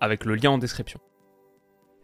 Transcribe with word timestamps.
avec 0.00 0.24
le 0.24 0.34
lien 0.34 0.50
en 0.50 0.58
description. 0.58 1.00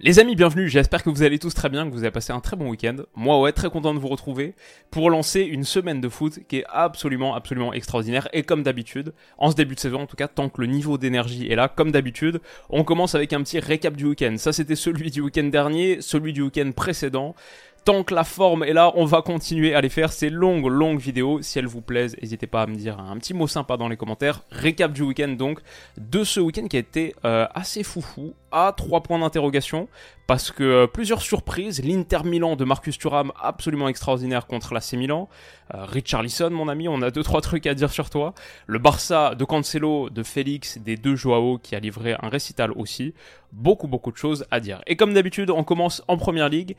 Les 0.05 0.19
amis, 0.19 0.35
bienvenue, 0.35 0.69
j'espère 0.69 1.05
que 1.05 1.11
vous 1.11 1.23
allez 1.23 1.39
tous 1.39 1.55
très 1.55 1.69
bien, 1.69 1.89
que 1.89 1.93
vous 1.93 2.03
avez 2.03 2.11
passé 2.11 2.33
un 2.33 2.41
très 2.41 2.57
bon 2.57 2.69
week-end. 2.69 2.97
Moi 3.15 3.41
ouais, 3.41 3.53
très 3.53 3.71
content 3.71 3.95
de 3.95 4.01
vous 4.01 4.09
retrouver 4.09 4.57
pour 4.91 5.11
lancer 5.11 5.43
une 5.43 5.63
semaine 5.63 6.01
de 6.01 6.09
foot 6.09 6.41
qui 6.49 6.57
est 6.57 6.65
absolument, 6.69 7.37
absolument 7.37 7.73
extraordinaire. 7.73 8.29
Et 8.33 8.43
comme 8.43 8.65
d'habitude, 8.65 9.13
en 9.39 9.53
ce 9.53 9.55
début 9.55 9.77
de 9.77 9.81
saison 9.81 10.01
en 10.01 10.07
tout 10.07 10.17
cas, 10.17 10.27
tant 10.27 10.49
que 10.49 10.61
le 10.61 10.67
niveau 10.67 10.99
d'énergie 10.99 11.47
est 11.53 11.55
là, 11.55 11.69
comme 11.69 11.93
d'habitude, 11.93 12.41
on 12.69 12.83
commence 12.83 13.15
avec 13.15 13.33
un 13.33 13.45
petit 13.45 13.61
récap 13.61 13.95
du 13.95 14.07
week-end. 14.07 14.35
Ça 14.39 14.53
c'était 14.53 14.75
celui 14.75 15.13
du 15.13 15.21
week-end 15.21 15.45
dernier, 15.45 16.01
celui 16.01 16.33
du 16.33 16.43
week-end 16.43 16.73
précédent. 16.75 17.37
Tant 17.85 18.05
que 18.05 18.15
la 18.15 18.23
forme 18.23 18.63
est 18.63 18.73
là, 18.73 18.93
on 18.95 19.05
va 19.05 19.23
continuer 19.23 19.75
à 19.75 19.81
les 19.81 19.89
faire 19.89 20.13
ces 20.13 20.31
longues, 20.31 20.67
longues 20.67 21.01
vidéos. 21.01 21.43
Si 21.43 21.59
elles 21.59 21.67
vous 21.67 21.81
plaisent, 21.81 22.17
n'hésitez 22.23 22.47
pas 22.47 22.63
à 22.63 22.67
me 22.69 22.77
dire 22.77 23.01
un 23.01 23.17
petit 23.17 23.35
mot 23.35 23.49
sympa 23.49 23.77
dans 23.77 23.89
les 23.89 23.97
commentaires. 23.97 24.43
Récap 24.53 24.93
du 24.93 25.03
week-end 25.03 25.35
donc, 25.37 25.59
de 25.99 26.23
ce 26.23 26.39
week-end 26.39 26.69
qui 26.69 26.77
a 26.77 26.81
été 26.81 27.17
euh, 27.25 27.49
assez 27.55 27.83
foufou, 27.83 28.35
à 28.53 28.73
trois 28.77 29.03
points 29.03 29.19
d'interrogation, 29.19 29.89
parce 30.27 30.51
que 30.51 30.63
euh, 30.63 30.87
plusieurs 30.87 31.23
surprises. 31.23 31.83
L'Inter 31.85 32.21
Milan 32.25 32.57
de 32.57 32.65
Marcus 32.65 32.99
Thuram, 32.99 33.33
absolument 33.41 33.89
extraordinaire 33.89 34.47
contre 34.47 34.75
l'AC 34.75 34.93
Milan. 34.93 35.29
Euh, 35.75 35.85
Richarlison, 35.85 36.51
mon 36.51 36.69
ami, 36.69 36.89
on 36.89 37.03
a 37.03 37.11
deux 37.11 37.23
trois 37.23 37.41
trucs 37.41 37.67
à 37.67 37.75
dire 37.75 37.91
sur 37.91 38.11
toi. 38.11 38.35
Le 38.67 38.79
Barça 38.79 39.35
de 39.35 39.45
Cancelo, 39.45 40.11
de 40.11 40.23
Félix, 40.23 40.79
des 40.79 40.97
deux 40.97 41.17
Joao 41.17 41.59
qui 41.59 41.75
a 41.75 41.81
livré 41.81 42.15
un 42.21 42.29
récital 42.29 42.71
aussi. 42.73 43.15
Beaucoup, 43.53 43.89
beaucoup 43.89 44.13
de 44.13 44.17
choses 44.17 44.47
à 44.51 44.61
dire. 44.61 44.81
Et 44.87 44.97
comme 44.97 45.13
d'habitude, 45.13 45.51
on 45.51 45.65
commence 45.65 46.03
en 46.09 46.17
première 46.17 46.49
ligue. 46.49 46.75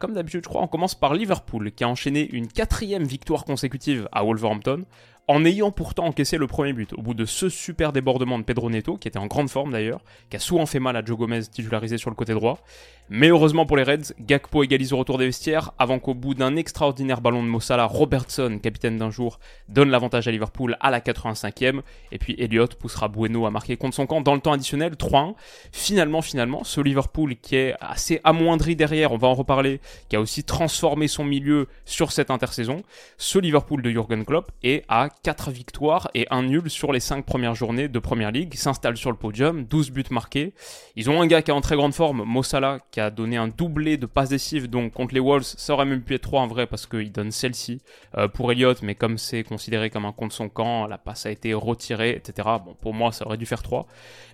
comme 0.00 0.12
d'habitude, 0.12 0.42
je 0.42 0.48
crois, 0.48 0.62
on 0.62 0.66
commence 0.66 0.96
par 0.96 1.14
Liverpool, 1.14 1.70
qui 1.70 1.84
a 1.84 1.88
enchaîné 1.88 2.28
une 2.32 2.48
quatrième 2.48 3.04
victoire 3.04 3.44
consécutive 3.44 4.08
à 4.10 4.24
Wolverhampton 4.24 4.84
en 5.28 5.44
ayant 5.44 5.72
pourtant 5.72 6.06
encaissé 6.06 6.36
le 6.36 6.46
premier 6.46 6.72
but. 6.72 6.92
Au 6.92 7.02
bout 7.02 7.14
de 7.14 7.24
ce 7.24 7.48
super 7.48 7.92
débordement 7.92 8.38
de 8.38 8.44
Pedro 8.44 8.70
Neto, 8.70 8.96
qui 8.96 9.08
était 9.08 9.18
en 9.18 9.26
grande 9.26 9.50
forme 9.50 9.72
d'ailleurs, 9.72 10.00
qui 10.30 10.36
a 10.36 10.40
souvent 10.40 10.66
fait 10.66 10.78
mal 10.78 10.96
à 10.96 11.04
Joe 11.04 11.18
Gomez 11.18 11.42
titularisé 11.42 11.98
sur 11.98 12.10
le 12.10 12.16
côté 12.16 12.32
droit. 12.32 12.60
Mais 13.08 13.28
heureusement 13.28 13.66
pour 13.66 13.76
les 13.76 13.84
Reds, 13.84 14.12
Gakpo 14.20 14.64
égalise 14.64 14.92
au 14.92 14.96
retour 14.96 15.18
des 15.18 15.26
vestiaires, 15.26 15.72
avant 15.78 16.00
qu'au 16.00 16.14
bout 16.14 16.34
d'un 16.34 16.56
extraordinaire 16.56 17.20
ballon 17.20 17.42
de 17.42 17.48
Mossala, 17.48 17.84
Robertson, 17.84 18.58
capitaine 18.60 18.98
d'un 18.98 19.10
jour, 19.10 19.38
donne 19.68 19.90
l'avantage 19.90 20.26
à 20.26 20.32
Liverpool 20.32 20.76
à 20.80 20.90
la 20.90 21.00
85e, 21.00 21.82
et 22.10 22.18
puis 22.18 22.34
Elliott 22.38 22.74
poussera 22.74 23.06
Bueno 23.06 23.46
à 23.46 23.50
marquer 23.50 23.76
contre 23.76 23.94
son 23.94 24.06
camp 24.06 24.20
dans 24.22 24.34
le 24.34 24.40
temps 24.40 24.52
additionnel, 24.52 24.94
3-1. 24.94 25.34
Finalement, 25.70 26.20
finalement, 26.20 26.64
ce 26.64 26.80
Liverpool 26.80 27.36
qui 27.36 27.54
est 27.54 27.74
assez 27.80 28.20
amoindri 28.24 28.74
derrière, 28.74 29.12
on 29.12 29.18
va 29.18 29.28
en 29.28 29.34
reparler, 29.34 29.80
qui 30.08 30.16
a 30.16 30.20
aussi 30.20 30.42
transformé 30.42 31.06
son 31.06 31.24
milieu 31.24 31.68
sur 31.84 32.10
cette 32.10 32.32
intersaison, 32.32 32.82
ce 33.18 33.38
Liverpool 33.38 33.82
de 33.82 33.90
Jurgen 33.90 34.24
Klopp 34.24 34.50
est 34.64 34.84
à 34.88 35.10
4 35.22 35.50
victoires 35.50 36.08
et 36.14 36.26
un 36.30 36.42
nul 36.42 36.70
sur 36.70 36.92
les 36.92 37.00
5 37.00 37.24
premières 37.24 37.54
journées 37.54 37.88
de 37.88 37.98
Première 37.98 38.30
Ligue, 38.30 38.54
s'installe 38.54 38.96
sur 38.96 39.10
le 39.10 39.16
podium, 39.16 39.64
12 39.64 39.90
buts 39.90 40.04
marqués. 40.10 40.54
Ils 40.96 41.10
ont 41.10 41.20
un 41.20 41.26
gars 41.26 41.42
qui 41.42 41.50
est 41.50 41.54
en 41.54 41.60
très 41.60 41.76
grande 41.76 41.94
forme, 41.94 42.22
Mossala, 42.24 42.80
qui 42.90 43.00
a 43.00 43.10
donné 43.10 43.36
un 43.36 43.48
doublé 43.48 43.96
de 43.96 44.06
passes 44.06 44.28
décisives, 44.28 44.68
donc 44.68 44.92
contre 44.92 45.14
les 45.14 45.20
Wolves, 45.20 45.44
ça 45.44 45.72
aurait 45.72 45.84
même 45.84 46.02
pu 46.02 46.14
être 46.14 46.22
3 46.22 46.42
en 46.42 46.46
vrai 46.46 46.66
parce 46.66 46.86
qu'il 46.86 47.12
donne 47.12 47.30
celle-ci 47.30 47.80
euh, 48.16 48.28
pour 48.28 48.52
Elliott, 48.52 48.82
mais 48.82 48.94
comme 48.94 49.18
c'est 49.18 49.44
considéré 49.44 49.90
comme 49.90 50.04
un 50.04 50.12
contre 50.12 50.34
son 50.34 50.48
camp, 50.48 50.86
la 50.86 50.98
passe 50.98 51.26
a 51.26 51.30
été 51.30 51.54
retirée, 51.54 52.10
etc. 52.10 52.48
Bon, 52.64 52.74
pour 52.74 52.94
moi, 52.94 53.12
ça 53.12 53.26
aurait 53.26 53.36
dû 53.36 53.46
faire 53.46 53.62
3. 53.62 53.86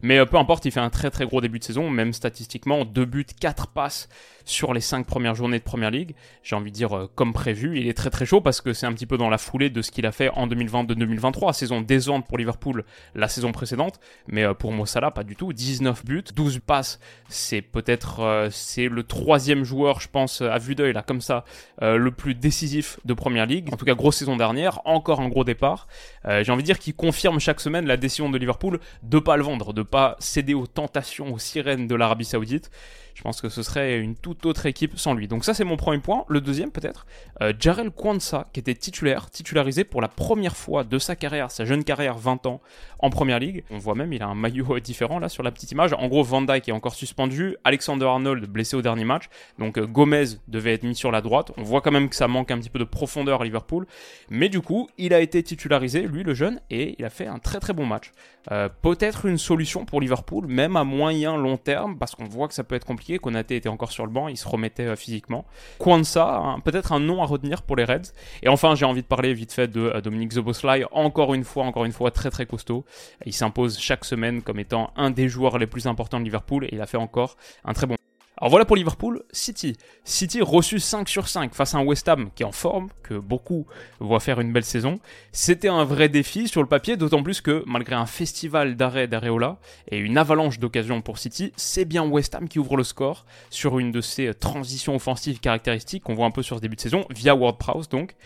Mais 0.03 0.19
euh, 0.19 0.27
peu 0.27 0.37
importe, 0.37 0.65
il 0.65 0.73
fait 0.73 0.81
un 0.81 0.91
très 0.91 1.11
très 1.11 1.27
gros 1.27 1.41
début 1.41 1.59
de 1.59 1.65
saison, 1.65 1.91
même 1.91 2.13
statistiquement, 2.13 2.85
2 2.85 3.05
buts, 3.05 3.27
4 3.41 3.69
passes 3.69 4.09
sur 4.45 4.75
les 4.75 4.81
5 4.81 5.07
premières 5.07 5.35
journées 5.35 5.59
de 5.59 5.65
Première 5.65 5.91
Ligue. 5.91 6.15
J'ai 6.43 6.57
envie 6.57 6.71
de 6.71 6.77
dire 6.77 6.97
euh, 6.97 7.11
comme 7.15 7.33
prévu, 7.33 7.79
il 7.79 7.89
est 7.89 7.95
très 7.95 8.11
très 8.11 8.27
chaud 8.27 8.41
parce 8.41 8.61
que 8.61 8.73
c'est 8.73 8.87
un 8.87 8.93
petit 8.93 9.07
peu 9.07 9.17
dans 9.17 9.31
la 9.31 9.39
foulée 9.39 9.71
de 9.71 9.83
ce 9.83 9.91
qu'il 9.91 10.07
a 10.07 10.13
fait 10.13 10.31
en 10.31 10.47
2022-2023, 10.73 11.53
saison 11.53 11.81
décevante 11.81 12.27
pour 12.27 12.39
Liverpool 12.39 12.85
la 13.15 13.29
saison 13.29 13.53
précédente, 13.53 14.01
mais 14.29 14.45
euh, 14.45 14.55
pour 14.55 14.73
Mossala 14.73 15.11
pas 15.11 15.25
du 15.25 15.37
tout, 15.37 15.53
19 15.53 16.05
buts, 16.05 16.25
12 16.35 16.61
passes, 16.67 16.99
c'est 17.29 17.63
peut-être 17.63 18.21
euh, 18.21 18.49
c'est 18.51 18.89
le 18.89 19.03
troisième 19.03 19.65
joueur 19.65 20.01
je 20.01 20.09
pense 20.09 20.41
à 20.41 20.59
vue 20.59 20.75
d'œil 20.75 20.93
là 20.93 21.03
comme 21.03 21.21
ça 21.21 21.45
le 21.81 22.11
plus 22.11 22.35
décisif 22.35 22.99
de 23.05 23.15
Première 23.15 23.47
Ligue. 23.47 23.73
En 23.73 23.77
tout 23.77 23.85
cas 23.85 23.95
grosse 23.95 24.17
saison 24.17 24.37
dernière, 24.37 24.81
encore 24.85 25.21
un 25.21 25.29
gros 25.29 25.45
départ. 25.45 25.89
J'ai 26.25 26.53
envie 26.53 26.63
de 26.63 26.67
dire 26.67 26.79
qu'il 26.79 26.95
confirme 26.95 27.41
chaque 27.41 27.61
semaine 27.61 27.87
la 27.87 27.97
décision 27.97 28.31
de 28.31 28.39
Liverpool 28.39 28.79
de 29.03 29.19
pas 29.19 29.37
le 29.37 29.43
vendre, 29.43 29.73
de 29.73 29.83
pas 29.83 30.17
céder 30.21 30.55
aux 30.55 30.67
tentations, 30.67 31.33
aux 31.33 31.39
sirènes 31.39 31.87
de 31.89 31.95
l'Arabie 31.95 32.25
Saoudite. 32.25 32.71
Je 33.15 33.23
pense 33.23 33.41
que 33.41 33.49
ce 33.49 33.63
serait 33.63 33.99
une 33.99 34.15
toute 34.15 34.47
autre 34.47 34.67
équipe 34.67 34.99
sans 34.99 35.15
lui. 35.15 35.29
Donc 35.29 35.45
ça 35.45 35.55
c'est 35.55 35.65
mon 35.65 35.77
premier 35.77 35.99
point. 35.99 36.25
Le 36.29 36.41
deuxième 36.41 36.71
peut-être, 36.71 37.07
euh, 37.41 37.53
Jarel 37.59 37.91
Kwanza 37.91 38.49
qui 38.53 38.61
était 38.61 38.75
titulaire, 38.75 39.31
titularisé 39.31 39.85
pour 39.85 40.01
la 40.01 40.09
première 40.09 40.57
fois 40.57 40.85
de 40.85 40.99
sa 40.99 41.17
carrière, 41.17 41.51
sa 41.51 41.65
jeune 41.65 41.85
carrière 41.85 42.17
20 42.17 42.47
ans 42.47 42.61
en 42.99 43.11
première 43.11 43.39
ligue. 43.39 43.65
On 43.71 43.79
voit 43.79 43.95
même 43.95 44.13
il 44.13 44.23
a 44.23 44.27
un 44.27 44.35
maillot 44.35 44.81
différent 44.81 45.19
là 45.19 45.29
sur 45.29 45.43
la 45.43 45.51
petite 45.51 45.73
image. 45.73 45.93
En 45.93 46.09
gros 46.09 46.23
Van 46.23 46.43
Dyke 46.43 46.69
est 46.69 46.73
encore 46.73 46.95
suspendu, 46.95 47.57
Alexander 47.65 48.07
Arnold 48.07 48.47
blessé 48.47 48.77
au 48.77 48.83
dernier 48.83 49.05
match. 49.05 49.29
Donc 49.59 49.79
euh, 49.79 49.87
Gomez 49.87 50.25
devait 50.49 50.75
être 50.75 50.85
mis 50.85 50.95
sur 50.95 51.11
la 51.11 51.21
droite. 51.21 51.53
On 51.57 51.63
voit 51.63 51.81
quand 51.81 51.93
même 51.93 52.09
que 52.09 52.17
ça 52.17 52.29
manque 52.29 52.51
un 52.51 52.59
petit 52.59 52.71
peu 52.71 52.79
de 52.79 52.85
profondeur 52.85 53.43
à 53.43 53.45
Liverpool. 53.45 53.87
Mais 54.31 54.49
du 54.49 54.61
coup, 54.61 54.89
il 54.99 55.15
a 55.15 55.21
été 55.21 55.43
titularisé, 55.43 56.03
lui 56.03 56.23
le 56.23 56.35
jeune, 56.35 56.61
et 56.71 56.95
il 56.99 57.05
a 57.05 57.11
fait 57.11 57.27
un 57.27 57.39
très 57.39 57.61
très 57.61 57.73
bon 57.73 57.87
match. 57.87 58.13
Euh, 58.51 58.69
peut-être 58.69 59.27
une 59.27 59.39
solution 59.39 59.85
pour 59.85 60.01
Liverpool, 60.01 60.47
même 60.47 60.77
à 60.77 60.85
moyen 60.85 61.37
long 61.37 61.57
terme, 61.57 61.99
parce 61.99 62.15
qu'on 62.15 62.25
voit 62.25 62.49
que 62.49 62.55
ça 62.55 62.65
peut 62.65 62.75
être 62.75 62.85
compliqué. 62.85 63.02
Konaté 63.21 63.57
était 63.57 63.69
encore 63.69 63.93
sur 63.93 64.07
le 64.07 64.13
banc, 64.13 64.29
il 64.29 64.37
se 64.37 64.49
remettait 64.49 64.87
euh, 64.87 64.97
physiquement. 64.97 65.45
Kwanza, 65.79 66.37
hein, 66.37 66.61
peut-être 66.61 66.93
un 66.93 67.01
nom 67.01 67.23
à 67.23 67.27
retenir 67.27 67.63
pour 67.63 67.77
les 67.77 67.85
Reds. 67.85 68.13
Et 68.43 68.49
enfin, 68.49 68.75
j'ai 68.75 68.85
envie 68.85 69.03
de 69.03 69.07
parler 69.07 69.35
vite 69.35 69.53
fait 69.53 69.69
de 69.69 69.81
euh, 69.81 70.01
Dominique 70.01 70.33
Zoboslai, 70.33 70.85
encore 70.93 71.35
une 71.35 71.45
fois, 71.45 71.65
encore 71.65 71.85
une 71.85 71.93
fois, 71.93 72.11
très 72.11 72.31
très 72.31 72.47
costaud. 72.47 72.85
Il 73.27 73.33
s'impose 73.33 73.79
chaque 73.79 74.05
semaine 74.05 74.43
comme 74.43 74.59
étant 74.59 74.93
un 74.97 75.11
des 75.11 75.29
joueurs 75.29 75.59
les 75.59 75.67
plus 75.67 75.87
importants 75.87 76.19
de 76.19 76.25
Liverpool, 76.25 76.65
et 76.65 76.71
il 76.73 76.81
a 76.81 76.87
fait 76.87 76.97
encore 76.97 77.37
un 77.65 77.73
très 77.73 77.87
bon 77.87 77.97
alors 78.39 78.51
voilà 78.51 78.65
pour 78.65 78.77
Liverpool, 78.77 79.23
City. 79.31 79.77
City 80.05 80.41
reçu 80.41 80.81
5 80.81 81.09
sur 81.09 81.29
5 81.29 81.55
face 81.55 81.75
à 81.75 81.81
West 81.81 82.09
Ham 82.09 82.31
qui 82.35 82.43
est 82.43 82.47
en 82.47 82.53
forme, 82.53 82.89
que 83.03 83.15
beaucoup 83.15 83.67
voient 84.01 84.21
faire 84.21 84.41
une 84.41 84.53
belle 84.53 84.65
saison. 84.65 85.01
C'était 85.33 85.69
un 85.69 85.85
vrai 85.85 86.09
défi 86.09 86.49
sur 86.49 86.63
le 86.63 86.67
papier, 86.67 86.97
d'autant 86.97 87.23
plus 87.23 87.41
que 87.41 87.63
malgré 87.67 87.95
un 87.95 88.07
festival 88.07 88.75
d'arrêt 88.75 89.07
d'Areola 89.07 89.59
et 89.89 89.99
une 89.99 90.17
avalanche 90.17 90.59
d'occasions 90.59 91.03
pour 91.03 91.19
City, 91.19 91.53
c'est 91.57 91.85
bien 91.85 92.05
West 92.05 92.35
Ham 92.35 92.49
qui 92.49 92.59
ouvre 92.59 92.77
le 92.77 92.85
score 92.85 93.27
sur 93.51 93.79
une 93.79 93.93
de 93.93 94.01
ces 94.01 94.33
transitions 94.35 94.97
offensives 94.97 95.39
caractéristiques 95.39 96.03
qu'on 96.03 96.15
voit 96.15 96.27
un 96.27 96.31
peu 96.31 96.43
sur 96.43 96.57
ce 96.57 96.63
début 96.63 96.77
de 96.77 96.81
saison, 96.81 97.05
via 97.11 97.37
Ward 97.37 97.59
Prowse 97.59 97.91
donc. 97.91 98.17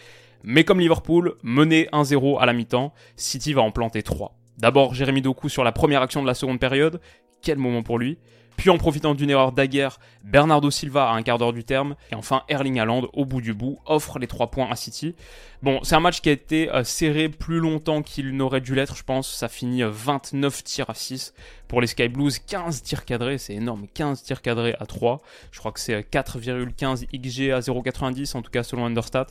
Mais 0.44 0.62
comme 0.62 0.78
Liverpool, 0.78 1.34
mené 1.42 1.88
1-0 1.92 2.40
à 2.40 2.46
la 2.46 2.52
mi-temps, 2.52 2.94
City 3.16 3.52
va 3.52 3.62
en 3.62 3.72
planter 3.72 4.04
3. 4.04 4.34
D'abord 4.56 4.94
Jérémy 4.94 5.20
Doku 5.20 5.48
sur 5.48 5.64
la 5.64 5.72
première 5.72 6.00
action 6.00 6.22
de 6.22 6.26
la 6.26 6.34
seconde 6.34 6.60
période, 6.60 7.00
quel 7.42 7.58
moment 7.58 7.82
pour 7.82 7.98
lui? 7.98 8.18
Puis 8.56 8.70
en 8.70 8.78
profitant 8.78 9.14
d'une 9.14 9.30
erreur 9.30 9.52
d'Aguerre, 9.52 9.98
Bernardo 10.24 10.70
Silva 10.70 11.10
à 11.10 11.14
un 11.14 11.22
quart 11.22 11.38
d'heure 11.38 11.52
du 11.52 11.64
terme. 11.64 11.94
Et 12.10 12.14
enfin 12.14 12.42
Erling 12.48 12.78
Haaland 12.78 13.08
au 13.12 13.24
bout 13.24 13.40
du 13.40 13.54
bout 13.54 13.78
offre 13.86 14.18
les 14.18 14.26
trois 14.26 14.50
points 14.50 14.68
à 14.70 14.76
City. 14.76 15.14
Bon, 15.62 15.80
c'est 15.82 15.94
un 15.94 16.00
match 16.00 16.20
qui 16.20 16.28
a 16.28 16.32
été 16.32 16.70
euh, 16.70 16.84
serré 16.84 17.28
plus 17.28 17.58
longtemps 17.58 18.02
qu'il 18.02 18.36
n'aurait 18.36 18.60
dû 18.60 18.74
l'être, 18.74 18.96
je 18.96 19.02
pense. 19.02 19.32
Ça 19.32 19.48
finit 19.48 19.82
29 19.82 20.58
euh, 20.58 20.62
tirs 20.62 20.90
à 20.90 20.94
6 20.94 21.34
pour 21.68 21.80
les 21.80 21.86
Sky 21.86 22.08
Blues, 22.08 22.38
15 22.38 22.82
tirs 22.82 23.04
cadrés, 23.04 23.38
c'est 23.38 23.54
énorme, 23.54 23.86
15 23.92 24.22
tirs 24.22 24.42
cadrés 24.42 24.74
à 24.78 24.86
3. 24.86 25.20
Je 25.50 25.58
crois 25.58 25.72
que 25.72 25.80
c'est 25.80 26.00
4,15 26.00 27.04
euh, 27.04 27.18
XG 27.18 27.50
à 27.52 27.60
0,90 27.60 28.36
en 28.36 28.42
tout 28.42 28.50
cas 28.50 28.62
selon 28.62 28.86
Understat. 28.86 29.26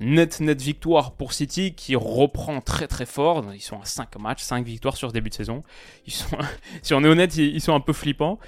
Net 0.00 0.40
net 0.40 0.60
victoire 0.60 1.12
pour 1.12 1.32
City 1.32 1.74
qui 1.74 1.96
reprend 1.96 2.60
très 2.60 2.86
très 2.86 3.06
fort. 3.06 3.44
Ils 3.54 3.60
sont 3.60 3.80
à 3.80 3.84
5 3.84 4.18
matchs, 4.18 4.42
5 4.42 4.64
victoires 4.64 4.96
sur 4.96 5.08
ce 5.08 5.14
début 5.14 5.30
de 5.30 5.34
saison. 5.34 5.62
Si 6.82 6.94
on 6.94 7.02
est 7.02 7.08
honnête, 7.08 7.36
ils 7.36 7.60
sont 7.60 7.74
un 7.74 7.80
peu 7.80 7.92
flippants. 7.92 8.38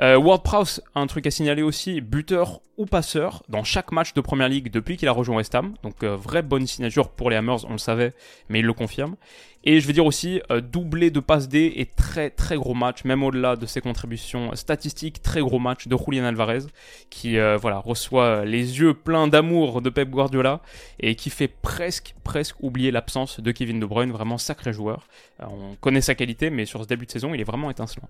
Euh, 0.00 0.38
Prowse, 0.38 0.82
un 0.94 1.06
truc 1.06 1.26
à 1.26 1.30
signaler 1.30 1.62
aussi, 1.62 2.00
buteur 2.00 2.60
ou 2.78 2.86
passeur 2.86 3.42
dans 3.48 3.62
chaque 3.62 3.92
match 3.92 4.14
de 4.14 4.20
Première 4.20 4.48
Ligue 4.48 4.70
depuis 4.70 4.96
qu'il 4.96 5.06
a 5.08 5.12
rejoint 5.12 5.36
West 5.36 5.54
Ham. 5.54 5.74
Donc 5.82 6.02
euh, 6.02 6.16
vraie 6.16 6.42
bonne 6.42 6.66
signature 6.66 7.10
pour 7.10 7.28
les 7.28 7.36
Hammers, 7.36 7.64
on 7.68 7.72
le 7.72 7.78
savait, 7.78 8.14
mais 8.48 8.60
il 8.60 8.66
le 8.66 8.72
confirme. 8.72 9.16
Et 9.64 9.80
je 9.80 9.86
vais 9.86 9.92
dire 9.92 10.06
aussi, 10.06 10.40
euh, 10.50 10.60
doublé 10.60 11.10
de 11.10 11.20
passe 11.20 11.48
D 11.48 11.72
et 11.76 11.86
très 11.86 12.30
très 12.30 12.56
gros 12.56 12.74
match, 12.74 13.04
même 13.04 13.22
au-delà 13.22 13.54
de 13.54 13.66
ses 13.66 13.80
contributions 13.80 14.54
statistiques, 14.56 15.22
très 15.22 15.40
gros 15.40 15.60
match 15.60 15.86
de 15.86 15.96
Julian 15.96 16.24
Alvarez, 16.24 16.64
qui 17.10 17.38
euh, 17.38 17.56
voilà 17.56 17.78
reçoit 17.78 18.44
les 18.44 18.80
yeux 18.80 18.94
pleins 18.94 19.28
d'amour 19.28 19.80
de 19.80 19.88
Pep 19.88 20.10
Guardiola 20.10 20.60
et 20.98 21.14
qui 21.14 21.30
fait 21.30 21.48
presque 21.48 22.14
presque 22.24 22.56
oublier 22.60 22.90
l'absence 22.90 23.40
de 23.40 23.52
Kevin 23.52 23.78
De 23.78 23.86
Bruyne, 23.86 24.10
vraiment 24.10 24.38
sacré 24.38 24.72
joueur. 24.72 25.06
Euh, 25.40 25.46
on 25.48 25.76
connaît 25.76 26.00
sa 26.00 26.16
qualité, 26.16 26.50
mais 26.50 26.64
sur 26.64 26.82
ce 26.82 26.88
début 26.88 27.06
de 27.06 27.12
saison, 27.12 27.32
il 27.32 27.40
est 27.40 27.44
vraiment 27.44 27.70
étincelant. 27.70 28.08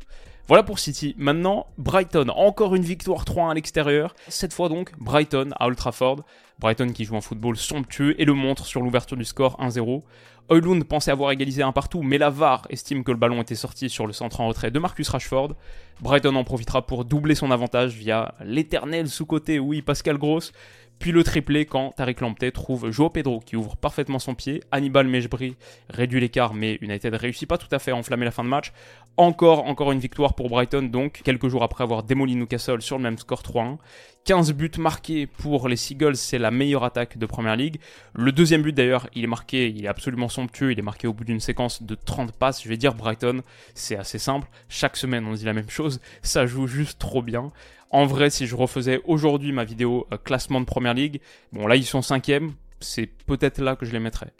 Voilà 0.48 0.62
pour 0.62 0.78
City. 0.78 1.14
Maintenant, 1.18 1.66
Brighton, 1.78 2.28
encore 2.30 2.74
une 2.74 2.82
victoire 2.82 3.24
3-1 3.24 3.50
à 3.50 3.54
l'extérieur. 3.54 4.14
Cette 4.28 4.52
fois 4.52 4.68
donc, 4.68 4.90
Brighton 4.98 5.50
à 5.58 5.66
Old 5.66 5.76
Trafford. 5.76 6.24
Brighton 6.58 6.92
qui 6.92 7.04
joue 7.04 7.16
un 7.16 7.20
football 7.20 7.56
somptueux 7.56 8.20
et 8.20 8.24
le 8.24 8.34
montre 8.34 8.66
sur 8.66 8.82
l'ouverture 8.82 9.16
du 9.16 9.24
score 9.24 9.58
1-0. 9.60 10.02
Oilund 10.50 10.84
pensait 10.84 11.10
avoir 11.10 11.30
égalisé 11.30 11.62
un 11.62 11.72
partout, 11.72 12.02
mais 12.02 12.18
la 12.18 12.30
VAR 12.30 12.66
estime 12.70 13.04
que 13.04 13.10
le 13.10 13.16
ballon 13.16 13.40
était 13.42 13.54
sorti 13.54 13.88
sur 13.88 14.06
le 14.06 14.12
centre 14.12 14.40
en 14.40 14.48
retrait 14.48 14.70
de 14.70 14.78
Marcus 14.78 15.08
Rashford. 15.08 15.54
Brighton 16.00 16.34
en 16.34 16.44
profitera 16.44 16.86
pour 16.86 17.04
doubler 17.04 17.34
son 17.34 17.50
avantage 17.50 17.94
via 17.94 18.34
l'éternel 18.44 19.08
sous-côté, 19.08 19.58
oui, 19.58 19.82
Pascal 19.82 20.18
Gross, 20.18 20.52
puis 20.98 21.10
le 21.10 21.24
triplé 21.24 21.66
quand 21.66 21.90
Tariq 21.96 22.20
Lamptey 22.20 22.52
trouve 22.52 22.90
Joao 22.90 23.10
Pedro 23.10 23.40
qui 23.40 23.56
ouvre 23.56 23.76
parfaitement 23.76 24.20
son 24.20 24.36
pied. 24.36 24.62
Hannibal 24.70 25.08
Mejbri 25.08 25.56
réduit 25.90 26.20
l'écart, 26.20 26.54
mais 26.54 26.78
United 26.80 27.14
réussit 27.14 27.48
pas 27.48 27.58
tout 27.58 27.66
à 27.72 27.80
fait 27.80 27.90
à 27.90 27.96
enflammer 27.96 28.24
la 28.24 28.30
fin 28.30 28.44
de 28.44 28.48
match. 28.48 28.72
Encore, 29.18 29.66
encore 29.66 29.92
une 29.92 29.98
victoire 29.98 30.34
pour 30.34 30.48
Brighton, 30.48 30.82
donc, 30.82 31.20
quelques 31.22 31.48
jours 31.48 31.62
après 31.62 31.84
avoir 31.84 32.02
démoli 32.02 32.34
Newcastle 32.34 32.80
sur 32.80 32.96
le 32.96 33.02
même 33.02 33.18
score 33.18 33.42
3-1. 33.42 33.76
15 34.24 34.52
buts 34.52 34.70
marqués 34.78 35.26
pour 35.26 35.68
les 35.68 35.76
Seagulls, 35.76 36.16
c'est 36.16 36.38
la 36.38 36.50
meilleure 36.50 36.84
attaque 36.84 37.18
de 37.18 37.26
Premier 37.26 37.54
League. 37.56 37.80
Le 38.14 38.32
deuxième 38.32 38.62
but 38.62 38.72
d'ailleurs, 38.72 39.08
il 39.14 39.24
est 39.24 39.28
marqué, 39.28 39.68
il 39.68 39.84
est 39.84 39.88
absolument 39.88 40.28
somptueux, 40.28 40.72
il 40.72 40.78
est 40.78 40.82
marqué 40.82 41.08
au 41.08 41.12
bout 41.12 41.24
d'une 41.24 41.40
séquence 41.40 41.82
de 41.82 41.94
30 41.94 42.32
passes. 42.32 42.62
Je 42.62 42.68
vais 42.68 42.76
dire 42.76 42.94
Brighton, 42.94 43.42
c'est 43.74 43.96
assez 43.96 44.18
simple. 44.18 44.48
Chaque 44.68 44.96
semaine 44.96 45.26
on 45.26 45.34
dit 45.34 45.44
la 45.44 45.52
même 45.52 45.68
chose, 45.68 46.00
ça 46.22 46.46
joue 46.46 46.66
juste 46.66 46.98
trop 46.98 47.20
bien. 47.20 47.50
En 47.90 48.06
vrai, 48.06 48.30
si 48.30 48.46
je 48.46 48.54
refaisais 48.54 49.02
aujourd'hui 49.04 49.52
ma 49.52 49.64
vidéo 49.64 50.06
euh, 50.12 50.16
classement 50.16 50.60
de 50.60 50.66
Première 50.66 50.94
Ligue, 50.94 51.20
bon 51.52 51.66
là 51.66 51.76
ils 51.76 51.84
sont 51.84 52.00
cinquième, 52.00 52.54
c'est 52.80 53.06
peut-être 53.06 53.60
là 53.60 53.76
que 53.76 53.84
je 53.84 53.92
les 53.92 54.00
mettrais. 54.00 54.32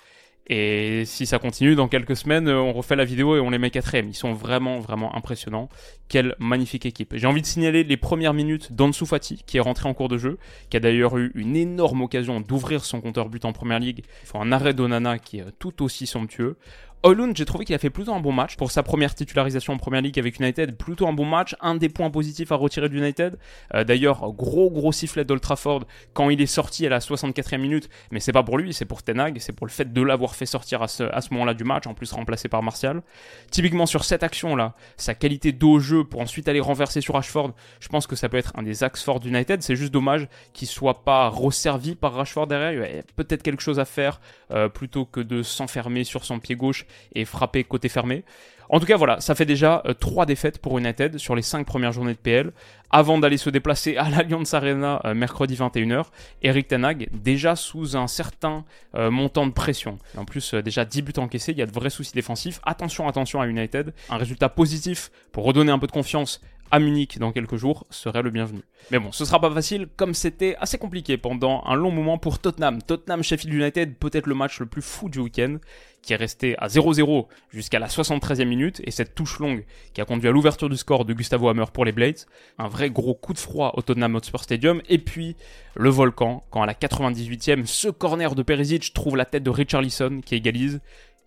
Et 0.55 1.07
si 1.07 1.25
ça 1.25 1.39
continue, 1.39 1.75
dans 1.77 1.89
quelques 1.89 2.15
semaines, 2.15 2.47
euh, 2.47 2.61
on 2.61 2.75
refait 2.75 2.95
la 2.95 3.07
vidéo 3.07 3.37
et 3.37 3.41
on 3.41 3.49
les 3.49 3.57
met 3.57 3.71
quatrième. 3.71 4.11
Ils 4.11 4.15
sont 4.15 4.35
vraiment, 4.35 4.81
vraiment 4.81 5.17
impressionnants. 5.17 5.71
Quelle 6.11 6.37
magnifique 6.39 6.85
équipe. 6.85 7.15
J'ai 7.17 7.27
envie 7.27 7.41
de 7.41 7.47
signaler 7.47 7.85
les 7.85 7.97
premières 7.97 8.35
minutes 8.35 8.71
d'Ansu 8.71 9.07
Fati, 9.07 9.43
qui 9.47 9.57
est 9.57 9.61
rentré 9.61 9.89
en 9.89 9.95
cours 9.95 10.11
de 10.11 10.19
jeu, 10.19 10.37
qui 10.69 10.77
a 10.77 10.81
d'ailleurs 10.81 11.17
eu 11.17 11.33
une 11.35 11.57
énorme 11.57 12.03
occasion 12.03 12.43
d'ouvrir 12.43 12.85
son 12.85 13.01
compteur 13.01 13.31
but 13.31 13.47
en 13.47 13.55
première 13.55 13.79
ligue. 13.79 14.05
Il 14.25 14.27
faut 14.27 14.41
un 14.41 14.53
arrêt 14.53 14.75
d'Onana 14.75 15.19
qui 15.19 15.39
est 15.39 15.47
tout 15.59 15.83
aussi 15.83 16.07
somptueux. 16.07 16.59
Oilund, 17.05 17.37
j'ai 17.37 17.45
trouvé 17.45 17.65
qu'il 17.65 17.75
a 17.75 17.79
fait 17.79 17.91
plutôt 17.91 18.15
un 18.15 18.21
bon 18.21 18.31
match 18.31 18.55
pour 18.55 18.71
sa 18.71 18.85
première 18.85 19.13
titularisation 19.13 19.73
en 19.73 19.77
première 19.77 20.03
ligue 20.03 20.21
avec 20.21 20.39
United. 20.39 20.77
Plutôt 20.77 21.09
un 21.09 21.13
bon 21.13 21.25
match, 21.25 21.57
un 21.61 21.75
des 21.75 21.89
points 21.89 22.11
positifs 22.11 22.53
à 22.53 22.55
retirer 22.55 22.89
de 22.89 22.97
United. 22.97 23.39
Euh, 23.75 23.83
d'ailleurs, 23.83 24.33
gros 24.33 24.71
gros 24.71 24.93
sifflet 24.93 25.25
d'Old 25.25 25.41
Trafford 25.41 25.83
quand 26.13 26.31
il 26.31 26.41
est 26.41 26.47
sorti 26.47 26.87
à 26.87 26.91
la 26.91 27.01
64e 27.01 27.59
minute. 27.59 27.91
Mais 28.13 28.21
c'est 28.21 28.31
pas 28.31 28.45
pour 28.45 28.57
lui, 28.57 28.73
c'est 28.73 28.85
pour 28.85 29.03
Tenag, 29.03 29.39
c'est 29.41 29.53
pour 29.53 29.67
le 29.67 29.73
fait 29.73 29.93
de 29.93 30.01
l'avoir 30.01 30.37
fait 30.37 30.47
sortir 30.47 30.81
à 30.81 30.87
ce, 30.87 31.03
à 31.03 31.21
ce 31.21 31.35
moment-là 31.35 31.55
du 31.55 31.65
match, 31.65 31.89
en 31.89 31.95
plus 31.95 32.13
remplacé 32.13 32.49
par 32.49 32.63
Martial. 32.63 33.03
Typiquement 33.51 33.87
sur 33.87 34.05
cette 34.05 34.23
action-là, 34.23 34.75
sa 34.97 35.15
qualité 35.15 35.51
d'eau 35.51 35.81
jeu 35.81 36.05
pour 36.05 36.21
ensuite 36.21 36.47
aller 36.47 36.61
renverser 36.61 37.01
sur 37.01 37.15
Rashford, 37.15 37.53
je 37.81 37.89
pense 37.89 38.07
que 38.07 38.15
ça 38.15 38.29
peut 38.29 38.37
être 38.37 38.53
un 38.57 38.63
des 38.63 38.85
axes 38.85 39.03
forts 39.03 39.19
d'United. 39.19 39.61
C'est 39.63 39.75
juste 39.75 39.93
dommage 39.93 40.29
qu'il 40.53 40.69
soit 40.69 41.03
pas 41.03 41.29
resservi 41.31 41.97
par 41.97 42.15
Rashford 42.15 42.47
derrière. 42.47 42.73
Il 42.73 42.97
y 42.97 42.99
a 43.01 43.03
peut-être 43.17 43.43
quelque 43.43 43.63
chose 43.63 43.81
à 43.81 43.85
faire 43.85 44.21
euh, 44.53 44.69
plutôt 44.69 45.05
que 45.05 45.19
de 45.19 45.43
s'enfermer 45.43 46.05
sur 46.05 46.25
son 46.25 46.39
pied 46.39 46.55
gauche 46.55 46.87
et 47.15 47.25
frapper 47.25 47.65
côté 47.65 47.89
fermé. 47.89 48.25
En 48.73 48.81
tout 48.81 48.87
cas, 48.87 48.97
voilà, 48.97 49.21
ça 49.21 49.35
fait 49.35 49.45
déjà 49.45 49.83
euh, 49.85 49.93
trois 49.93 50.25
défaites 50.25 50.59
pour 50.59 50.79
United 50.79 51.19
sur 51.19 51.35
les 51.35 51.43
cinq 51.43 51.67
premières 51.67 51.93
journées 51.93 52.15
de 52.15 52.19
PL, 52.19 52.53
avant 52.91 53.19
d'aller 53.19 53.37
se 53.37 53.51
déplacer 53.51 53.99
à 53.99 54.09
l'Allianz 54.11 54.55
Arena 54.55 55.01
euh, 55.05 55.13
mercredi 55.13 55.55
21h. 55.57 56.07
Eric 56.43 56.69
Tanag, 56.69 57.09
déjà 57.13 57.55
sous 57.55 57.99
un 57.99 58.07
certain 58.07 58.65
euh, 58.95 59.11
montant 59.11 59.47
de 59.47 59.53
pression. 59.53 59.99
En 60.17 60.25
plus, 60.25 60.55
déjà 60.55 60.87
10 60.87 61.03
buts 61.03 61.13
encaissés, 61.19 61.53
il 61.53 61.59
y 61.59 61.63
a 61.63 61.67
de 61.67 61.73
vrais 61.73 61.91
soucis 61.91 62.15
défensifs. 62.15 62.61
Attention, 62.65 63.07
attention 63.09 63.43
à 63.43 63.47
United. 63.47 63.93
Un 64.09 64.17
résultat 64.17 64.49
positif 64.49 65.11
pour 65.33 65.45
redonner 65.45 65.71
un 65.71 65.79
peu 65.79 65.87
de 65.87 65.93
confiance 65.93 66.41
à 66.73 66.79
Munich 66.79 67.19
dans 67.19 67.33
quelques 67.33 67.57
jours 67.57 67.87
serait 67.91 68.23
le 68.23 68.31
bienvenu. 68.31 68.63
Mais 68.91 68.99
bon, 68.99 69.13
ce 69.13 69.27
sera 69.27 69.39
pas 69.39 69.51
facile, 69.51 69.89
comme 69.95 70.15
c'était 70.15 70.57
assez 70.59 70.79
compliqué 70.79 71.19
pendant 71.19 71.63
un 71.67 71.75
long 71.75 71.91
moment 71.91 72.17
pour 72.17 72.39
Tottenham. 72.39 72.83
Tottenham 72.83 73.23
Sheffield 73.23 73.55
United, 73.55 73.99
peut-être 73.99 74.27
le 74.27 74.35
match 74.35 74.59
le 74.59 74.65
plus 74.65 74.81
fou 74.81 75.11
du 75.11 75.19
week-end, 75.19 75.59
qui 76.01 76.15
est 76.15 76.17
resté 76.17 76.57
à 76.59 76.69
0-0 76.69 77.27
jusqu'à 77.51 77.79
la 77.79 77.89
73e 77.89 78.47
minute, 78.47 78.81
et 78.85 78.91
cette 78.91 79.15
touche 79.15 79.39
longue 79.39 79.67
qui 79.93 80.01
a 80.01 80.07
conduit 80.07 80.29
à 80.29 80.33
l'ouverture 80.33 80.71
du 80.71 80.79
score 80.79 81.05
de 81.05 81.13
Gustavo 81.13 81.49
Hammer 81.51 81.67
pour 81.73 81.85
les 81.85 81.93
Blades. 81.93 82.21
Un 82.59 82.69
vrai 82.69 82.89
gros 82.89 83.15
coup 83.15 83.35
de 83.35 83.39
froid 83.39 83.75
au 83.77 83.83
Tottenham 83.83 84.15
Hotspur 84.15 84.43
Stadium, 84.43 84.81
et 84.89 84.99
puis 84.99 85.37
le 85.77 85.91
volcan, 85.91 86.43
quand 86.51 86.63
à 86.63 86.67
la 86.67 86.75
98e, 86.75 87.67
ce 87.67 87.89
corner 87.89 88.35
de 88.35 88.43
Perisic 88.43 88.95
trouve 88.95 89.19
la 89.19 89.27
tête 89.27 89.43
de 89.43 89.51
Richarlison 89.51 90.23
qui 90.25 90.37
égalise 90.37 90.81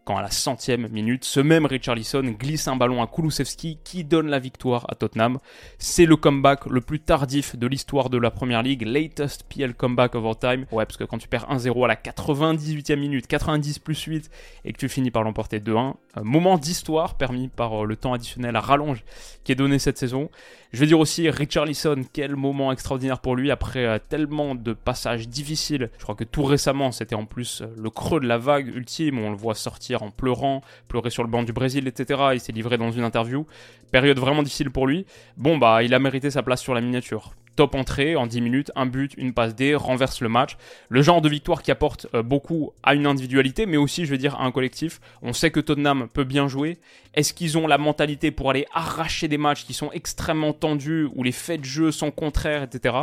quand 0.06 0.18
à 0.18 0.22
la 0.22 0.30
centième 0.30 0.88
minute, 0.90 1.25
ce 1.25 1.40
même 1.40 1.66
Richarlison 1.66 2.22
glisse 2.22 2.68
un 2.68 2.75
ballon 2.75 3.02
à 3.02 3.07
Kulusevski 3.07 3.80
qui 3.84 4.04
donne 4.04 4.28
la 4.28 4.38
victoire 4.38 4.86
à 4.88 4.94
Tottenham. 4.94 5.40
C'est 5.80 6.06
le 6.06 6.16
comeback 6.16 6.68
le 6.68 6.80
plus 6.80 7.00
tardif 7.00 7.56
de 7.56 7.66
l'histoire 7.66 8.12
de 8.12 8.19
la 8.19 8.30
Première 8.30 8.62
Ligue, 8.62 8.84
latest 8.84 9.46
PL 9.50 9.74
comeback 9.74 10.13
of 10.13 10.24
all 10.24 10.38
time. 10.38 10.68
Ouais, 10.72 10.86
parce 10.86 10.98
que 10.98 11.04
quand 11.04 11.18
tu 11.18 11.28
perds 11.28 11.48
1-0 11.50 11.86
à 11.86 11.88
la 11.88 11.96
98e 11.96 12.98
minute, 12.98 13.25
90 13.25 13.80
plus 13.80 14.00
8, 14.00 14.30
et 14.63 14.74
que 14.74 14.78
tu 14.78 14.90
finis 14.90 15.10
par 15.10 15.24
l'emporter 15.24 15.60
2-1, 15.60 15.96
moment 16.22 16.60
d'histoire 16.60 17.18
permis 17.18 17.48
par 17.48 17.84
euh, 17.84 17.86
le 17.86 17.96
temps 17.96 18.13
additionnel 18.13 18.56
à 18.56 18.62
rallonge 18.62 19.04
qui 19.44 19.51
est 19.51 19.56
donné 19.56 19.80
cette 19.80 19.98
saison. 19.98 20.30
Je 20.75 20.81
vais 20.81 20.88
dire 20.88 21.00
aussi 21.00 21.30
Richarlison, 21.30 22.01
quel 22.12 22.36
moment 22.36 22.69
extraordinaire 22.69 23.22
pour 23.22 23.38
lui 23.38 23.50
après 23.50 23.86
euh, 23.86 23.98
tellement 23.98 24.56
de 24.56 24.74
passages 24.74 25.30
difficiles. 25.30 25.89
Je 25.98 26.04
crois 26.04 26.16
que 26.16 26.25
tout 26.25 26.44
récemment, 26.44 26.92
c'était 26.92 27.16
en 27.16 27.24
plus 27.24 27.62
euh, 27.62 27.68
le 27.77 27.89
creux 27.89 28.19
de 28.19 28.27
la 28.27 28.38
vague 28.38 28.68
ultime, 28.68 29.18
on 29.19 29.30
le 29.30 29.38
voit 29.38 29.56
sortir 29.56 30.04
en 30.04 30.12
pleurant, 30.12 30.60
pleurer 30.89 31.12
sur 31.12 31.24
le 31.24 31.30
banc 31.30 31.44
du 31.44 31.54
Brésil, 31.54 31.88
etc. 31.88 32.22
Il 32.33 32.42
s'est 32.42 32.51
livré 32.51 32.77
dans 32.77 32.92
une 32.92 33.06
interview. 33.06 33.48
Période 33.94 34.19
vraiment 34.19 34.44
difficile 34.44 34.69
pour 34.69 34.86
lui. 34.86 35.06
Bon, 35.38 35.57
bah, 35.57 35.81
il 35.81 35.94
a 35.94 36.00
mérité 36.00 36.30
sa 36.30 36.44
place 36.44 36.62
sur 36.62 36.74
la 36.74 36.81
miniature 36.81 37.31
top 37.56 37.75
entrée 37.75 38.16
en 38.16 38.28
10 38.28 38.41
minutes, 38.41 38.72
un 38.75 38.86
but, 38.86 39.13
une 39.18 39.34
passe 39.34 39.56
D, 39.56 39.75
renverse 39.75 40.22
le 40.22 40.30
match. 40.30 40.58
Le 40.89 41.01
genre 41.01 41.22
de 41.22 41.30
victoire 41.30 41.62
qui 41.62 41.72
apporte 41.72 42.08
euh, 42.13 42.24
beaucoup 42.24 42.72
à 42.84 42.96
une 42.96 43.06
individualité, 43.06 43.65
mais 43.65 43.77
aussi, 43.77 44.06
je 44.06 44.12
veux 44.12 44.18
dire, 44.18 44.36
à 44.36 44.46
un 44.46 44.51
collectif. 44.51 45.00
On 45.22 45.34
sait 45.34 45.51
que 45.51 45.60
Tottenham 45.60 46.08
peut 46.13 46.24
bien 46.24 46.48
jouer. 46.48 46.77
Est-ce 47.13 47.34
qu'ils 47.34 47.58
ont 47.58 47.65
la 47.65 47.77
mentalité 47.77 48.30
pour 48.30 48.50
aller 48.50 48.65
arracher 48.74 49.27
des 49.27 49.38
matchs 49.38 49.65
qui 49.65 49.74
sont 49.74 49.89
extrêmement 49.94 50.51
tendus, 50.51 51.08
où 51.15 51.24
les 51.24 51.32
faits 51.32 51.62
de 51.62 51.65
jeu 51.65 51.91
sont 51.91 52.12
contraires, 52.12 52.63
etc. 52.63 52.96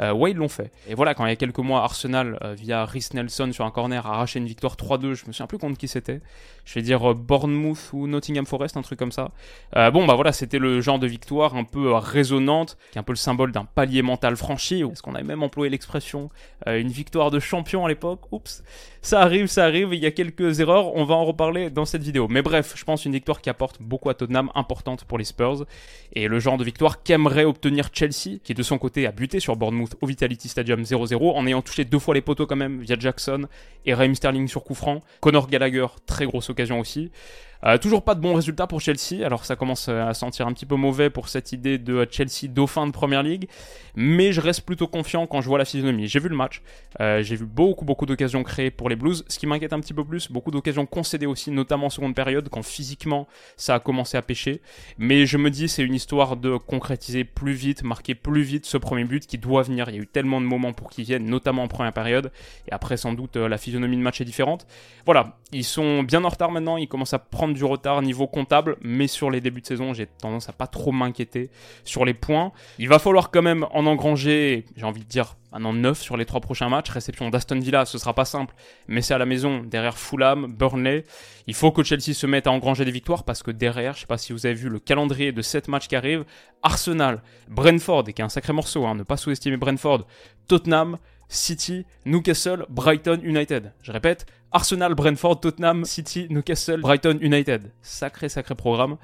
Euh, 0.00 0.12
ouais, 0.12 0.30
ils 0.30 0.36
l'ont 0.36 0.48
fait. 0.48 0.72
Et 0.88 0.94
voilà, 0.94 1.14
quand 1.14 1.26
il 1.26 1.28
y 1.28 1.32
a 1.32 1.36
quelques 1.36 1.58
mois, 1.58 1.82
Arsenal, 1.82 2.38
euh, 2.42 2.54
via 2.54 2.86
Rhys 2.86 3.10
Nelson 3.12 3.50
sur 3.52 3.64
un 3.64 3.70
corner, 3.70 4.06
a 4.06 4.14
arraché 4.14 4.38
une 4.38 4.46
victoire 4.46 4.76
3-2. 4.76 5.14
Je 5.14 5.26
me 5.26 5.32
souviens 5.32 5.46
plus 5.46 5.58
contre 5.58 5.76
qui 5.76 5.88
c'était. 5.88 6.20
Je 6.64 6.74
vais 6.74 6.82
dire 6.82 7.14
Bournemouth 7.14 7.90
ou 7.92 8.06
Nottingham 8.06 8.46
Forest, 8.46 8.76
un 8.76 8.82
truc 8.82 8.98
comme 8.98 9.12
ça. 9.12 9.30
bon, 9.74 10.06
bah 10.06 10.14
voilà, 10.14 10.32
c'était 10.32 10.58
le 10.58 10.80
genre 10.80 10.98
de 10.98 11.06
victoire 11.06 11.56
un 11.56 11.64
peu 11.64 11.92
résonante, 11.92 12.76
qui 12.92 12.98
est 12.98 13.00
un 13.00 13.04
peu 13.04 13.12
le 13.12 13.16
symbole 13.16 13.52
d'un 13.52 13.64
palier 13.64 13.97
mental 14.02 14.36
franchi, 14.36 14.84
ou 14.84 14.92
est-ce 14.92 15.02
qu'on 15.02 15.14
avait 15.14 15.24
même 15.24 15.42
employé 15.42 15.70
l'expression 15.70 16.30
euh, 16.66 16.80
une 16.80 16.88
victoire 16.88 17.30
de 17.30 17.38
champion 17.38 17.84
à 17.84 17.88
l'époque? 17.88 18.20
Oups, 18.32 18.62
ça 19.02 19.20
arrive, 19.20 19.46
ça 19.46 19.64
arrive, 19.64 19.94
il 19.94 20.00
y 20.00 20.06
a 20.06 20.10
quelques 20.10 20.60
erreurs, 20.60 20.94
on 20.96 21.04
va 21.04 21.14
en 21.14 21.24
reparler 21.24 21.70
dans 21.70 21.84
cette 21.84 22.02
vidéo. 22.02 22.26
Mais 22.28 22.42
bref, 22.42 22.74
je 22.76 22.84
pense 22.84 23.04
une 23.04 23.12
victoire 23.12 23.40
qui 23.40 23.50
apporte 23.50 23.80
beaucoup 23.80 24.10
à 24.10 24.14
Tottenham, 24.14 24.50
importante 24.54 25.04
pour 25.04 25.18
les 25.18 25.24
Spurs, 25.24 25.66
et 26.12 26.28
le 26.28 26.38
genre 26.40 26.58
de 26.58 26.64
victoire 26.64 27.02
qu'aimerait 27.02 27.44
obtenir 27.44 27.90
Chelsea, 27.92 28.38
qui 28.42 28.54
de 28.54 28.62
son 28.62 28.78
côté 28.78 29.06
a 29.06 29.12
buté 29.12 29.40
sur 29.40 29.56
Bournemouth 29.56 29.96
au 30.00 30.06
Vitality 30.06 30.48
Stadium 30.48 30.82
0-0, 30.82 31.36
en 31.36 31.46
ayant 31.46 31.62
touché 31.62 31.84
deux 31.84 31.98
fois 31.98 32.14
les 32.14 32.22
poteaux 32.22 32.46
quand 32.46 32.56
même, 32.56 32.80
via 32.80 32.96
Jackson 32.98 33.46
et 33.86 33.94
Raheem 33.94 34.14
Sterling 34.14 34.48
sur 34.48 34.64
coup 34.64 34.74
franc. 34.74 35.00
Conor 35.20 35.48
Gallagher, 35.48 35.86
très 36.06 36.26
grosse 36.26 36.50
occasion 36.50 36.80
aussi. 36.80 37.10
Euh, 37.64 37.76
toujours 37.76 38.04
pas 38.04 38.14
de 38.14 38.20
bons 38.20 38.34
résultats 38.34 38.68
pour 38.68 38.80
Chelsea, 38.80 39.24
alors 39.24 39.44
ça 39.44 39.56
commence 39.56 39.88
à 39.88 40.14
sentir 40.14 40.46
un 40.46 40.52
petit 40.52 40.66
peu 40.66 40.76
mauvais 40.76 41.10
pour 41.10 41.28
cette 41.28 41.50
idée 41.50 41.76
de 41.78 42.06
Chelsea 42.08 42.46
dauphin 42.48 42.86
de 42.86 42.92
Première 42.92 43.24
Ligue, 43.24 43.48
mais 43.96 44.32
je 44.32 44.40
reste 44.40 44.60
plutôt 44.60 44.86
confiant 44.86 45.26
quand 45.26 45.40
je 45.40 45.48
vois 45.48 45.58
la 45.58 45.64
physionomie. 45.64 46.06
J'ai 46.06 46.20
vu 46.20 46.28
le 46.28 46.36
match, 46.36 46.62
euh, 47.00 47.20
j'ai 47.22 47.34
vu 47.34 47.46
beaucoup 47.46 47.84
beaucoup 47.84 48.06
d'occasions 48.06 48.44
créées 48.44 48.70
pour 48.70 48.88
les 48.88 48.94
Blues, 48.94 49.24
ce 49.26 49.40
qui 49.40 49.46
m'inquiète 49.48 49.72
un 49.72 49.80
petit 49.80 49.92
peu 49.92 50.04
plus, 50.04 50.30
beaucoup 50.30 50.52
d'occasions 50.52 50.86
concédées 50.86 51.26
aussi, 51.26 51.50
notamment 51.50 51.86
en 51.86 51.90
seconde 51.90 52.14
période, 52.14 52.48
quand 52.48 52.62
physiquement 52.62 53.26
ça 53.56 53.74
a 53.74 53.80
commencé 53.80 54.16
à 54.16 54.22
pêcher, 54.22 54.62
mais 54.96 55.26
je 55.26 55.36
me 55.36 55.50
dis 55.50 55.68
c'est 55.68 55.82
une 55.82 55.94
histoire 55.94 56.36
de 56.36 56.56
concrétiser 56.56 57.24
plus 57.24 57.54
vite, 57.54 57.82
marquer 57.82 58.14
plus 58.14 58.42
vite 58.42 58.66
ce 58.66 58.76
premier 58.76 59.04
but 59.04 59.26
qui 59.26 59.36
doit 59.36 59.62
venir, 59.62 59.88
il 59.88 59.96
y 59.96 59.98
a 59.98 60.02
eu 60.02 60.06
tellement 60.06 60.40
de 60.40 60.46
moments 60.46 60.72
pour 60.72 60.90
qu'il 60.90 61.04
vienne, 61.04 61.24
notamment 61.24 61.64
en 61.64 61.68
première 61.68 61.92
période, 61.92 62.30
et 62.68 62.72
après 62.72 62.96
sans 62.96 63.14
doute 63.14 63.36
euh, 63.36 63.48
la 63.48 63.58
physionomie 63.58 63.96
de 63.96 64.02
match 64.02 64.20
est 64.20 64.24
différente. 64.24 64.68
Voilà, 65.06 65.38
ils 65.50 65.64
sont 65.64 66.04
bien 66.04 66.22
en 66.24 66.28
retard 66.28 66.52
maintenant, 66.52 66.76
ils 66.76 66.86
commencent 66.86 67.14
à 67.14 67.18
prendre 67.18 67.47
du 67.52 67.64
retard 67.64 68.02
niveau 68.02 68.26
comptable, 68.26 68.76
mais 68.80 69.06
sur 69.06 69.30
les 69.30 69.40
débuts 69.40 69.60
de 69.60 69.66
saison, 69.66 69.94
j'ai 69.94 70.06
tendance 70.06 70.48
à 70.48 70.52
pas 70.52 70.66
trop 70.66 70.92
m'inquiéter 70.92 71.50
sur 71.84 72.04
les 72.04 72.14
points. 72.14 72.52
Il 72.78 72.88
va 72.88 72.98
falloir 72.98 73.30
quand 73.30 73.42
même 73.42 73.66
en 73.72 73.86
engranger, 73.86 74.64
j'ai 74.76 74.84
envie 74.84 75.00
de 75.00 75.08
dire, 75.08 75.36
Maintenant 75.52 75.72
9 75.72 76.00
sur 76.00 76.16
les 76.16 76.26
trois 76.26 76.40
prochains 76.40 76.68
matchs. 76.68 76.90
Réception 76.90 77.30
d'Aston 77.30 77.58
Villa, 77.58 77.86
ce 77.86 77.96
sera 77.96 78.14
pas 78.14 78.26
simple, 78.26 78.54
mais 78.86 79.00
c'est 79.00 79.14
à 79.14 79.18
la 79.18 79.24
maison, 79.24 79.62
derrière 79.62 79.96
Fulham, 79.96 80.46
Burnley. 80.46 81.04
Il 81.46 81.54
faut 81.54 81.72
que 81.72 81.82
Chelsea 81.82 82.12
se 82.12 82.26
mette 82.26 82.46
à 82.46 82.52
engranger 82.52 82.84
des 82.84 82.90
victoires 82.90 83.24
parce 83.24 83.42
que 83.42 83.50
derrière, 83.50 83.94
je 83.94 84.00
sais 84.00 84.06
pas 84.06 84.18
si 84.18 84.32
vous 84.32 84.44
avez 84.44 84.54
vu 84.54 84.68
le 84.68 84.78
calendrier 84.78 85.32
de 85.32 85.40
7 85.40 85.68
matchs 85.68 85.88
qui 85.88 85.96
arrivent, 85.96 86.24
Arsenal, 86.62 87.22
Brentford, 87.48 88.04
et 88.08 88.12
qui 88.12 88.20
est 88.20 88.24
un 88.24 88.28
sacré 88.28 88.52
morceau, 88.52 88.84
hein, 88.86 88.94
ne 88.94 89.02
pas 89.04 89.16
sous-estimer 89.16 89.56
Brentford, 89.56 90.06
Tottenham, 90.48 90.98
City, 91.28 91.86
Newcastle, 92.04 92.66
Brighton, 92.68 93.20
United. 93.22 93.72
Je 93.82 93.92
répète, 93.92 94.26
Arsenal, 94.50 94.94
Brentford, 94.94 95.40
Tottenham, 95.40 95.84
City, 95.84 96.26
Newcastle, 96.30 96.80
Brighton, 96.80 97.18
United. 97.20 97.70
Sacré, 97.82 98.28
sacré 98.28 98.54
programme. 98.54 98.96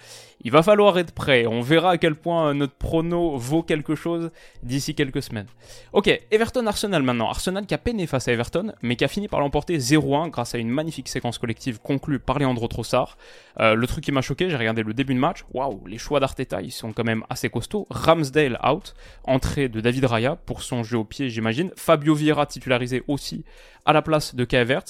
Il 0.46 0.50
va 0.50 0.62
falloir 0.62 0.98
être 0.98 1.12
prêt. 1.12 1.46
On 1.46 1.62
verra 1.62 1.92
à 1.92 1.98
quel 1.98 2.14
point 2.14 2.52
notre 2.52 2.74
prono 2.74 3.38
vaut 3.38 3.62
quelque 3.62 3.94
chose 3.94 4.30
d'ici 4.62 4.94
quelques 4.94 5.22
semaines. 5.22 5.46
Ok, 5.94 6.20
Everton-Arsenal 6.30 7.02
maintenant. 7.02 7.30
Arsenal 7.30 7.64
qui 7.64 7.72
a 7.72 7.78
peiné 7.78 8.06
face 8.06 8.28
à 8.28 8.32
Everton, 8.32 8.74
mais 8.82 8.96
qui 8.96 9.04
a 9.04 9.08
fini 9.08 9.26
par 9.26 9.40
l'emporter 9.40 9.78
0-1 9.78 10.28
grâce 10.28 10.54
à 10.54 10.58
une 10.58 10.68
magnifique 10.68 11.08
séquence 11.08 11.38
collective 11.38 11.80
conclue 11.80 12.18
par 12.18 12.38
Leandro 12.38 12.68
Trossard. 12.68 13.16
Euh, 13.58 13.74
le 13.74 13.86
truc 13.86 14.04
qui 14.04 14.12
m'a 14.12 14.20
choqué, 14.20 14.50
j'ai 14.50 14.56
regardé 14.56 14.82
le 14.82 14.92
début 14.92 15.14
de 15.14 15.18
match. 15.18 15.46
Waouh, 15.54 15.86
les 15.86 15.96
choix 15.96 16.20
d'Arteta, 16.20 16.60
ils 16.60 16.72
sont 16.72 16.92
quand 16.92 17.04
même 17.04 17.24
assez 17.30 17.48
costauds. 17.48 17.86
Ramsdale 17.88 18.58
out, 18.68 18.94
entrée 19.24 19.70
de 19.70 19.80
David 19.80 20.04
Raya 20.04 20.36
pour 20.36 20.62
son 20.62 20.82
jeu 20.82 20.98
au 20.98 21.04
pied, 21.04 21.30
j'imagine. 21.30 21.70
Fabio 21.74 22.14
Vieira 22.14 22.44
titularisé 22.44 23.02
aussi 23.08 23.46
à 23.86 23.92
la 23.92 24.02
place 24.02 24.34
de 24.34 24.44
Kaevert. 24.44 24.84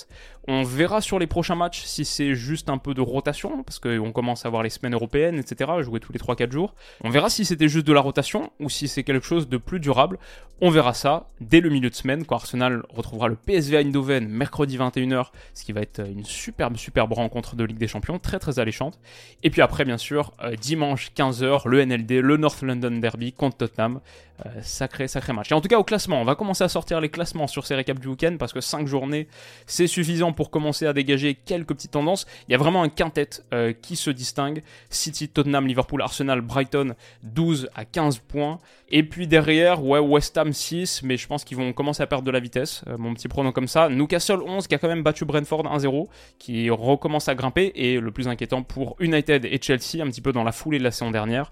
On 0.46 0.62
verra 0.62 1.00
sur 1.00 1.18
les 1.18 1.26
prochains 1.26 1.54
matchs 1.54 1.84
si 1.84 2.04
c'est 2.04 2.34
juste 2.34 2.68
un 2.68 2.78
peu 2.78 2.94
de 2.94 3.00
rotation, 3.00 3.62
parce 3.62 3.78
qu'on 3.78 4.12
commence 4.12 4.44
à 4.44 4.50
voir 4.50 4.62
les 4.62 4.70
semaines 4.70 4.94
européennes, 4.94 5.38
etc., 5.44 5.70
jouer 5.80 6.00
tous 6.00 6.12
les 6.12 6.18
3-4 6.18 6.50
jours. 6.50 6.74
On 7.02 7.10
verra 7.10 7.30
si 7.30 7.44
c'était 7.44 7.68
juste 7.68 7.86
de 7.86 7.92
la 7.92 8.00
rotation 8.00 8.50
ou 8.60 8.68
si 8.68 8.88
c'est 8.88 9.02
quelque 9.02 9.26
chose 9.26 9.48
de 9.48 9.56
plus 9.56 9.80
durable. 9.80 10.18
On 10.60 10.70
verra 10.70 10.94
ça 10.94 11.28
dès 11.40 11.60
le 11.60 11.68
milieu 11.68 11.90
de 11.90 11.94
semaine, 11.94 12.24
quand 12.24 12.36
Arsenal 12.36 12.84
retrouvera 12.88 13.28
le 13.28 13.34
PSV 13.34 13.76
Eindhoven 13.78 14.28
mercredi 14.28 14.78
21h, 14.78 15.26
ce 15.52 15.64
qui 15.64 15.72
va 15.72 15.80
être 15.80 16.00
une 16.06 16.24
superbe, 16.24 16.76
superbe 16.76 17.12
rencontre 17.12 17.56
de 17.56 17.64
Ligue 17.64 17.78
des 17.78 17.88
Champions, 17.88 18.18
très 18.18 18.38
très 18.38 18.58
alléchante. 18.58 18.98
Et 19.42 19.50
puis 19.50 19.62
après, 19.62 19.84
bien 19.84 19.98
sûr, 19.98 20.32
euh, 20.42 20.54
dimanche 20.56 21.10
15h, 21.16 21.68
le 21.68 21.84
NLD, 21.84 22.20
le 22.20 22.36
North 22.36 22.62
London 22.62 22.92
Derby 22.92 23.32
contre 23.32 23.56
Tottenham. 23.56 24.00
Euh, 24.44 24.48
sacré, 24.62 25.06
sacré 25.06 25.32
match. 25.32 25.52
Et 25.52 25.54
en 25.54 25.60
tout 25.60 25.68
cas, 25.68 25.78
au 25.78 25.84
classement, 25.84 26.20
on 26.20 26.24
va 26.24 26.34
commencer 26.34 26.64
à 26.64 26.68
sortir 26.68 27.00
les 27.00 27.08
classements 27.08 27.46
sur 27.46 27.64
ces 27.64 27.76
récaps 27.76 28.00
du 28.00 28.08
week-end 28.08 28.34
parce 28.36 28.52
que 28.52 28.60
5 28.60 28.88
journées, 28.88 29.28
c'est 29.68 29.86
suffisant 29.86 30.32
pour 30.32 30.50
commencer 30.50 30.86
à 30.86 30.92
dégager 30.92 31.36
quelques 31.36 31.68
petites 31.68 31.92
tendances. 31.92 32.26
Il 32.48 32.52
y 32.52 32.54
a 32.56 32.58
vraiment 32.58 32.82
un 32.82 32.88
quintet 32.88 33.28
euh, 33.52 33.72
qui 33.72 33.94
se 33.94 34.10
distingue. 34.10 34.64
City, 34.90 35.28
Tottenham, 35.34 35.66
Liverpool, 35.66 36.00
Arsenal, 36.00 36.40
Brighton, 36.40 36.94
12 37.24 37.68
à 37.74 37.84
15 37.84 38.18
points. 38.18 38.60
Et 38.88 39.02
puis 39.02 39.26
derrière, 39.26 39.84
West 39.84 40.38
Ham 40.38 40.52
6, 40.52 41.02
mais 41.02 41.16
je 41.16 41.26
pense 41.26 41.44
qu'ils 41.44 41.56
vont 41.56 41.72
commencer 41.72 42.02
à 42.02 42.06
perdre 42.06 42.24
de 42.24 42.30
la 42.30 42.40
vitesse. 42.40 42.82
Euh, 42.86 42.96
mon 42.96 43.12
petit 43.12 43.28
pronom 43.28 43.52
comme 43.52 43.66
ça. 43.66 43.88
Newcastle 43.88 44.40
11 44.46 44.66
qui 44.66 44.74
a 44.74 44.78
quand 44.78 44.88
même 44.88 45.02
battu 45.02 45.24
Brentford 45.24 45.64
1-0, 45.64 46.06
qui 46.38 46.70
recommence 46.70 47.28
à 47.28 47.34
grimper. 47.34 47.72
Et 47.74 47.98
le 47.98 48.10
plus 48.10 48.28
inquiétant 48.28 48.62
pour 48.62 48.96
United 49.00 49.44
et 49.44 49.58
Chelsea, 49.60 50.00
un 50.00 50.06
petit 50.06 50.20
peu 50.20 50.32
dans 50.32 50.44
la 50.44 50.52
foulée 50.52 50.78
de 50.78 50.84
la 50.84 50.90
saison 50.90 51.10
dernière, 51.10 51.50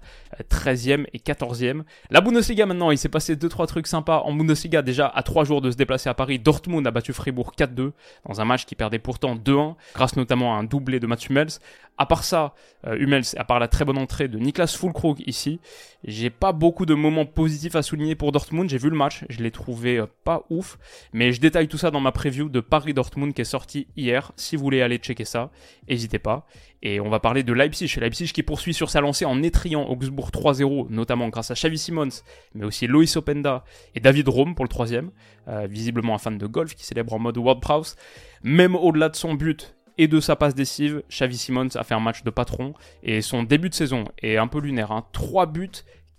13e 0.49 1.01
euh, 1.01 1.05
et 1.13 1.19
14e. 1.19 1.81
La 2.09 2.21
Bundesliga 2.21 2.65
maintenant, 2.65 2.91
il 2.91 2.97
s'est 2.97 3.09
passé 3.09 3.35
2-3 3.35 3.67
trucs 3.67 3.87
sympas 3.87 4.19
en 4.19 4.33
Bundesliga. 4.33 4.81
Déjà, 4.81 5.07
à 5.07 5.21
3 5.21 5.43
jours 5.43 5.61
de 5.61 5.69
se 5.69 5.75
déplacer 5.75 6.09
à 6.09 6.13
Paris, 6.13 6.39
Dortmund 6.39 6.85
a 6.87 6.91
battu 6.91 7.11
Fribourg 7.11 7.51
4-2 7.57 7.91
dans 8.27 8.41
un 8.41 8.45
match 8.45 8.65
qui 8.65 8.75
perdait 8.75 8.99
pourtant 8.99 9.35
2-1, 9.35 9.75
grâce 9.93 10.15
notamment 10.15 10.55
à 10.55 10.59
un 10.59 10.63
doublé 10.63 10.99
de 10.99 11.07
Mats 11.07 11.17
Hummels. 11.29 11.59
À 11.97 12.07
part 12.07 12.23
ça, 12.23 12.55
euh, 12.87 12.97
Hummels, 12.97 13.23
à 13.37 13.43
part 13.43 13.59
la 13.59 13.67
très 13.67 13.85
bonne 13.85 13.99
entrée 13.99 14.27
de 14.27 14.39
Niklas 14.39 14.75
Fulkrug 14.79 15.21
ici, 15.27 15.59
j'ai 16.03 16.31
pas 16.31 16.51
beaucoup 16.51 16.87
de 16.87 16.95
moments 16.95 17.25
positifs 17.25 17.75
à 17.75 17.83
souligner 17.83 18.15
pour 18.15 18.31
Dortmund. 18.31 18.67
J'ai 18.67 18.79
vu 18.79 18.89
le 18.89 18.95
match, 18.95 19.25
je 19.29 19.43
l'ai 19.43 19.51
trouvé 19.51 19.97
euh, 19.97 20.07
pas 20.23 20.43
ouf, 20.49 20.79
mais 21.13 21.31
je 21.31 21.39
détaille 21.39 21.67
tout 21.67 21.77
ça 21.77 21.91
dans 21.91 21.99
ma 21.99 22.11
preview 22.11 22.49
de 22.49 22.59
Paris-Dortmund 22.61 23.33
qui 23.33 23.41
est 23.41 23.45
sortie 23.45 23.87
hier. 23.95 24.31
Si 24.37 24.55
vous 24.55 24.63
voulez 24.63 24.81
aller 24.81 24.97
checker 24.97 25.23
ça, 25.23 25.51
n'hésitez 25.87 26.17
pas. 26.17 26.47
Et 26.81 26.99
on 26.99 27.09
va 27.09 27.19
parler 27.19 27.43
de 27.43 27.53
Leipzig. 27.53 27.95
Leipzig 27.99 28.31
qui 28.33 28.43
poursuit 28.43 28.73
sur 28.73 28.89
sa 28.89 28.99
lancée 28.99 29.25
en 29.25 29.41
étriant 29.43 29.87
Augsbourg 29.87 30.31
3-0, 30.31 30.87
notamment 30.89 31.29
grâce 31.29 31.51
à 31.51 31.53
Xavi 31.53 31.77
Simons, 31.77 32.09
mais 32.55 32.65
aussi 32.65 32.87
Loïs 32.87 33.15
Openda 33.15 33.63
et 33.95 33.99
David 33.99 34.27
Rome 34.27 34.55
pour 34.55 34.65
le 34.65 34.69
troisième. 34.69 35.11
Euh, 35.47 35.67
visiblement 35.69 36.15
un 36.15 36.17
fan 36.17 36.37
de 36.37 36.47
golf 36.47 36.73
qui 36.73 36.85
célèbre 36.85 37.13
en 37.13 37.19
mode 37.19 37.37
World 37.37 37.61
Prowse. 37.61 37.95
Même 38.43 38.75
au-delà 38.75 39.09
de 39.09 39.15
son 39.15 39.35
but, 39.35 39.75
et 39.97 40.07
de 40.07 40.19
sa 40.19 40.35
passe 40.35 40.55
décisive, 40.55 41.03
Xavi 41.09 41.37
Simons 41.37 41.75
a 41.75 41.83
fait 41.83 41.93
un 41.93 41.99
match 41.99 42.23
de 42.23 42.29
patron 42.29 42.73
et 43.03 43.21
son 43.21 43.43
début 43.43 43.69
de 43.69 43.75
saison 43.75 44.05
est 44.21 44.37
un 44.37 44.47
peu 44.47 44.59
lunaire. 44.59 44.91
Hein. 44.91 45.05
3 45.11 45.45
buts, 45.47 45.69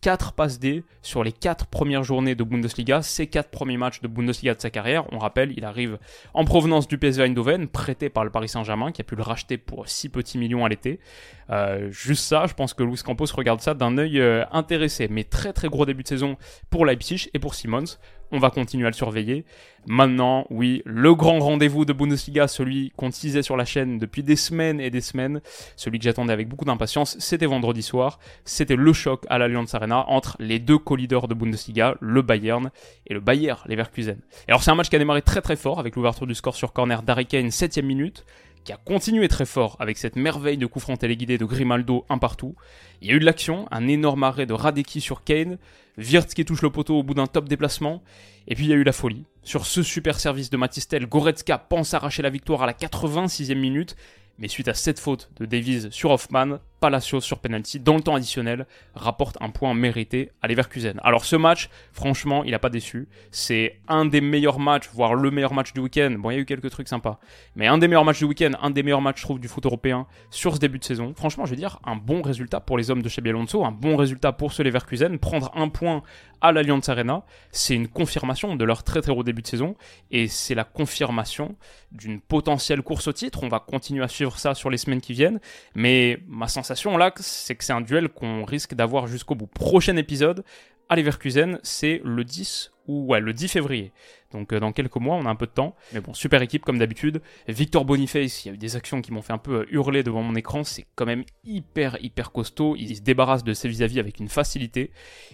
4 0.05 0.35
passes 0.35 0.59
D 0.59 0.85
sur 1.01 1.25
les 1.25 1.33
4 1.33 1.67
premières 1.67 2.05
journées 2.05 2.35
de 2.35 2.45
Bundesliga, 2.45 3.01
ces 3.01 3.27
4 3.27 3.49
premiers 3.49 3.79
matchs 3.79 4.03
de 4.03 4.07
Bundesliga 4.07 4.55
de 4.55 4.61
sa 4.61 4.69
carrière. 4.69 5.11
On 5.13 5.19
rappelle, 5.19 5.55
il 5.57 5.65
arrive 5.65 5.99
en 6.35 6.45
provenance 6.45 6.87
du 6.87 6.99
PSV 6.99 7.25
Eindhoven, 7.25 7.69
prêté 7.69 8.11
par 8.11 8.23
le 8.23 8.31
Paris 8.31 8.51
Saint-Germain, 8.51 8.93
qui 8.93 9.01
a 9.01 9.05
pu 9.05 9.17
le 9.17 9.23
racheter 9.23 9.57
pour 9.57 9.89
6 9.89 10.11
petits 10.11 10.37
millions 10.37 10.65
à 10.65 10.69
l'été. 10.69 11.01
Euh, 11.49 11.91
juste 11.91 12.25
ça, 12.25 12.45
je 12.47 12.53
pense 12.53 12.75
que 12.75 12.83
Luis 12.83 13.01
Campos 13.03 13.27
regarde 13.35 13.63
ça 13.63 13.73
d'un 13.73 13.97
œil 13.97 14.21
euh, 14.21 14.45
intéressé. 14.53 15.09
Mais 15.09 15.25
très 15.25 15.55
très 15.55 15.69
gros 15.69 15.87
début 15.87 16.03
de 16.03 16.09
saison 16.09 16.37
pour 16.69 16.85
Leipzig 16.85 17.31
et 17.33 17.39
pour 17.39 17.55
Simons 17.55 17.97
on 18.31 18.39
va 18.39 18.51
continuer 18.51 18.87
à 18.87 18.91
le 18.91 18.95
surveiller. 18.95 19.45
Maintenant, 19.87 20.47
oui, 20.51 20.83
le 20.87 21.15
grand 21.15 21.39
rendez-vous 21.39 21.85
de 21.85 21.93
Bundesliga, 21.93 22.49
celui 22.49 22.93
qu'on 22.97 23.11
teasait 23.11 23.43
sur 23.43 23.57
la 23.57 23.65
chaîne 23.65 23.99
depuis 23.99 24.23
des 24.23 24.37
semaines 24.37 24.81
et 24.81 24.91
des 24.91 25.03
semaines, 25.03 25.41
celui 25.77 25.99
que 25.99 26.05
j'attendais 26.05 26.33
avec 26.33 26.49
beaucoup 26.49 26.65
d'impatience, 26.65 27.17
c'était 27.19 27.47
vendredi 27.47 27.83
soir. 27.83 28.19
C'était 28.45 28.77
le 28.77 28.93
choc 28.93 29.25
à 29.29 29.39
l'Allianz 29.39 29.75
Arena 29.75 30.09
entre 30.09 30.37
les 30.41 30.59
deux 30.59 30.79
co-leaders 30.79 31.29
de 31.29 31.35
Bundesliga, 31.35 31.97
le 32.01 32.23
Bayern 32.23 32.71
et 33.07 33.15
le 33.15 33.21
Bayer 33.21 33.55
Leverkusen. 33.67 34.19
Et 34.49 34.51
alors 34.51 34.63
c'est 34.63 34.71
un 34.71 34.75
match 34.75 34.89
qui 34.89 34.97
a 34.97 34.99
démarré 34.99 35.23
très 35.23 35.43
très 35.43 35.57
fort 35.57 35.79
avec 35.79 35.97
l'ouverture 35.97 36.27
du 36.27 36.35
score 36.35 36.57
sur 36.57 36.73
corner 36.73 37.03
d'Harry 37.03 37.27
Kane, 37.27 37.51
7 37.51 37.79
minute 37.79 38.25
qui 38.65 38.73
a 38.73 38.77
continué 38.77 39.29
très 39.29 39.47
fort 39.47 39.77
avec 39.79 39.99
cette 39.99 40.17
merveille 40.17 40.57
de 40.57 40.67
coup 40.67 40.81
franc 40.81 40.97
téléguidé 40.97 41.39
de 41.39 41.45
Grimaldo 41.45 42.05
un 42.09 42.19
partout. 42.19 42.55
Il 43.03 43.09
y 43.09 43.13
a 43.13 43.15
eu 43.15 43.21
de 43.21 43.25
l'action, 43.25 43.69
un 43.71 43.87
énorme 43.87 44.23
arrêt 44.23 44.47
de 44.47 44.55
Radeki 44.55 45.01
sur 45.01 45.23
Kane, 45.23 45.59
Wirtz 45.99 46.35
qui 46.35 46.45
touche 46.45 46.63
le 46.63 46.71
poteau 46.71 46.99
au 46.99 47.03
bout 47.03 47.15
d'un 47.15 47.27
top 47.27 47.49
déplacement, 47.49 48.03
et 48.49 48.55
puis 48.55 48.65
il 48.65 48.71
y 48.71 48.73
a 48.73 48.77
eu 48.77 48.85
la 48.85 48.93
folie. 48.93 49.27
Sur 49.43 49.67
ce 49.67 49.83
super 49.83 50.19
service 50.19 50.51
de 50.51 50.57
Matistel, 50.57 51.07
Goretzka 51.07 51.59
pense 51.59 51.95
arracher 51.95 52.23
la 52.23 52.31
victoire 52.31 52.63
à 52.63 52.67
la 52.67 52.73
86e 52.73 53.55
minute, 53.55 53.97
mais 54.39 54.49
suite 54.49 54.69
à 54.69 54.75
cette 54.75 54.99
faute 54.99 55.31
de 55.39 55.45
Davies 55.45 55.89
sur 55.91 56.11
Hoffman, 56.11 56.59
Palacios 56.85 57.23
sur 57.23 57.39
penalty 57.39 57.81
dans 57.81 57.97
le 57.97 58.03
temps 58.03 58.15
additionnel 58.15 58.67
rapporte 58.95 59.39
un 59.41 59.49
point 59.49 59.73
mérité 59.73 60.33
à 60.43 60.49
Leverkusen. 60.49 61.01
Alors 61.03 61.25
ce 61.25 61.35
match, 61.35 61.71
franchement, 61.93 62.45
il 62.45 62.51
n'a 62.51 62.59
pas 62.59 62.69
déçu. 62.69 63.09
C'est 63.31 63.81
un 63.89 64.05
des 64.05 64.21
meilleurs 64.21 64.59
matchs, 64.59 64.91
voire 64.93 65.15
le 65.15 65.31
meilleur 65.31 65.55
match 65.55 65.73
du 65.73 65.81
week-end. 65.81 66.15
Bon, 66.19 66.29
il 66.31 66.35
y 66.35 66.37
a 66.37 66.41
eu 66.41 66.45
quelques 66.45 66.69
trucs 66.69 66.89
sympas, 66.89 67.21
mais 67.57 67.69
un 67.69 67.79
des 67.79 67.89
meilleurs 67.89 68.05
matchs 68.05 68.19
du 68.19 68.27
week-end, 68.27 68.51
un 68.61 68.69
des 68.69 68.83
meilleurs 68.83 69.01
matchs, 69.01 69.21
je 69.21 69.23
trouve, 69.23 69.41
du 69.41 69.49
foot 69.49 69.65
européen 69.65 70.07
sur 70.29 70.55
ce 70.55 70.61
début 70.61 70.79
de 70.79 70.85
saison. 70.85 71.15
Franchement, 71.17 71.47
je 71.47 71.53
vais 71.53 71.57
dire 71.57 71.79
un 71.87 71.97
bon 71.97 72.21
résultat 72.21 72.61
pour 72.61 72.77
les 72.77 72.91
hommes 72.91 73.01
de 73.01 73.09
Xabi 73.09 73.31
Alonso, 73.31 73.65
un 73.65 73.73
bon 73.73 73.97
résultat 73.97 74.33
pour 74.33 74.53
ce 74.53 74.63
Leverkusen. 74.63 75.19
Prendre 75.19 75.51
un 75.55 75.71
point 75.71 76.03
à 76.45 76.53
l'Allianz 76.53 76.91
Arena, 76.91 77.25
c'est 77.53 77.75
une 77.75 77.89
confirmation 77.89 78.55
de 78.55 78.65
leur 78.67 78.83
très 78.83 79.01
très 79.01 79.13
gros 79.13 79.25
début 79.25 79.41
de 79.41 79.47
saison 79.47 79.77
et 80.11 80.29
c'est 80.29 80.55
la 80.55 80.65
confirmation 80.65 81.57
d'une 81.91 82.21
potentielle 82.21 82.83
course 82.83 83.09
au 83.09 83.15
titre. 83.15 83.43
On 83.43 83.49
va 83.49 83.61
continuer 83.61 84.05
à 84.05 84.09
suivre 84.09 84.39
ça 84.39 84.55
sur 84.55 84.69
les 84.69 84.77
semaines 84.77 85.01
qui 85.01 85.15
viennent, 85.15 85.41
mais 85.75 86.19
ma 86.29 86.47
sensation 86.47 86.99
là, 86.99 87.15
c'est 87.17 87.55
que 87.55 87.65
c'est 87.65 87.73
un 87.73 87.81
duel 87.81 88.11
qu'on 88.11 88.45
risque 88.45 88.75
d'avoir 88.75 89.07
jusqu'au 89.07 89.35
bout. 89.35 89.47
Prochain 89.47 89.97
épisode 89.97 90.45
à 90.91 90.97
Leverkusen, 90.97 91.61
c'est 91.63 92.03
le 92.05 92.25
10 92.25 92.73
ou 92.89 93.07
ouais, 93.07 93.21
le 93.21 93.33
10 93.33 93.49
février. 93.49 93.93
Donc 94.35 94.53
euh, 94.53 94.61
dans 94.61 94.73
quelques 94.73 94.97
mois, 94.97 95.17
on 95.17 95.25
a 95.25 95.31
un 95.31 95.37
peu 95.37 95.47
de 95.47 95.53
temps. 95.53 95.75
Mais 95.93 96.01
bon, 96.01 96.13
super 96.13 96.43
équipe 96.43 96.65
comme 96.65 96.79
d'habitude. 96.79 97.23
Victor 97.49 97.85
Boniface, 97.85 98.45
il 98.45 98.49
y 98.49 98.51
a 98.51 98.55
eu 98.55 98.59
des 98.59 98.77
actions 98.77 99.01
qui 99.01 99.13
m'ont 99.13 99.23
fait 99.23 99.33
un 99.33 99.39
peu 99.39 99.61
euh, 99.61 99.67
hurler 99.71 100.03
devant 100.03 100.23
mon 100.23 100.35
écran. 100.35 100.65
C'est 100.65 100.85
quand 100.97 101.07
même 101.07 101.25
hyper, 101.45 101.97
hyper 102.03 102.33
costaud. 102.33 102.75
Il 102.77 102.97
se 102.97 103.01
débarrasse 103.03 103.45
de 103.45 103.55
ses 103.55 103.69
vis-à-vis 103.69 104.01
avec 104.01 104.21
une 104.21 104.29
facilité. 104.29 104.91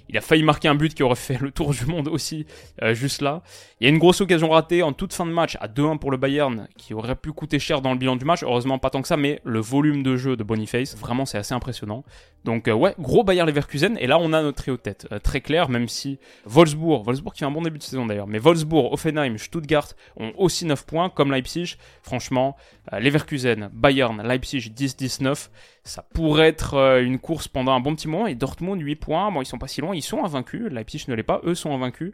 Il 0.08 0.16
a 0.16 0.20
failli 0.20 0.42
marquer 0.42 0.68
un 0.68 0.74
but 0.74 0.94
qui 0.94 1.02
aurait 1.02 1.16
fait 1.16 1.40
le 1.40 1.50
tour 1.50 1.72
du 1.72 1.86
monde 1.86 2.08
aussi, 2.08 2.46
euh, 2.82 2.94
juste 2.94 3.22
là. 3.22 3.42
Il 3.80 3.84
y 3.84 3.86
a 3.86 3.90
une 3.90 3.98
grosse 3.98 4.20
occasion 4.20 4.50
ratée 4.50 4.82
en 4.82 4.92
toute 4.92 5.14
fin 5.14 5.26
de 5.26 5.32
match 5.32 5.56
à 5.60 5.68
2-1 5.68 5.98
pour 5.98 6.10
le 6.10 6.16
Bayern, 6.16 6.68
qui 6.76 6.94
aurait 6.94 7.16
pu 7.16 7.32
coûter 7.32 7.58
cher 7.58 7.80
dans 7.80 7.92
le 7.92 7.98
bilan 7.98 8.16
du 8.16 8.24
match. 8.24 8.42
Heureusement, 8.42 8.78
pas 8.78 8.90
tant 8.90 9.02
que 9.02 9.08
ça, 9.08 9.16
mais 9.16 9.40
le 9.44 9.60
volume 9.60 10.02
de 10.02 10.16
jeu 10.16 10.36
de 10.36 10.44
Boniface, 10.44 10.96
vraiment, 10.96 11.24
c'est 11.24 11.38
assez 11.38 11.54
impressionnant. 11.54 12.04
Donc 12.44 12.68
ouais, 12.68 12.94
gros 12.98 13.24
Bayern 13.24 13.48
Leverkusen. 13.48 13.96
Et 13.98 14.06
là, 14.06 14.18
on 14.18 14.32
a 14.32 14.42
notre 14.42 14.62
trio 14.62 14.76
tête. 14.76 15.06
très 15.22 15.40
clair, 15.40 15.68
même 15.68 15.88
si 15.88 16.18
Wolfsburg, 16.46 17.04
Wolfsburg 17.04 17.34
qui 17.34 17.40
fait 17.40 17.44
un 17.44 17.50
bon 17.50 17.62
début 17.62 17.78
de 17.78 17.82
saison 17.82 18.06
d'ailleurs, 18.06 18.26
mais 18.26 18.38
Wolfsburg, 18.38 18.92
Offenheim, 18.92 19.36
Stuttgart 19.38 19.88
ont 20.16 20.32
aussi 20.38 20.64
9 20.64 20.86
points, 20.86 21.10
comme 21.10 21.30
Leipzig. 21.30 21.76
Franchement, 22.02 22.56
euh, 22.56 22.79
Leverkusen, 22.98 23.70
Bayern, 23.72 24.22
Leipzig 24.22 24.72
10-19. 24.74 25.48
ça 25.84 26.02
pourrait 26.14 26.48
être 26.48 26.74
euh, 26.74 27.02
une 27.02 27.18
course 27.18 27.46
pendant 27.48 27.72
un 27.72 27.80
bon 27.80 27.94
petit 27.94 28.08
moment. 28.08 28.26
Et 28.26 28.34
Dortmund, 28.34 28.80
8 28.80 28.96
points, 28.96 29.30
bon, 29.30 29.42
ils 29.42 29.46
sont 29.46 29.58
pas 29.58 29.68
si 29.68 29.80
loin, 29.80 29.94
ils 29.94 30.02
sont 30.02 30.24
invaincus. 30.24 30.70
Leipzig 30.70 31.04
ne 31.08 31.14
l'est 31.14 31.22
pas, 31.22 31.40
eux 31.44 31.54
sont 31.54 31.72
invaincus. 31.72 32.12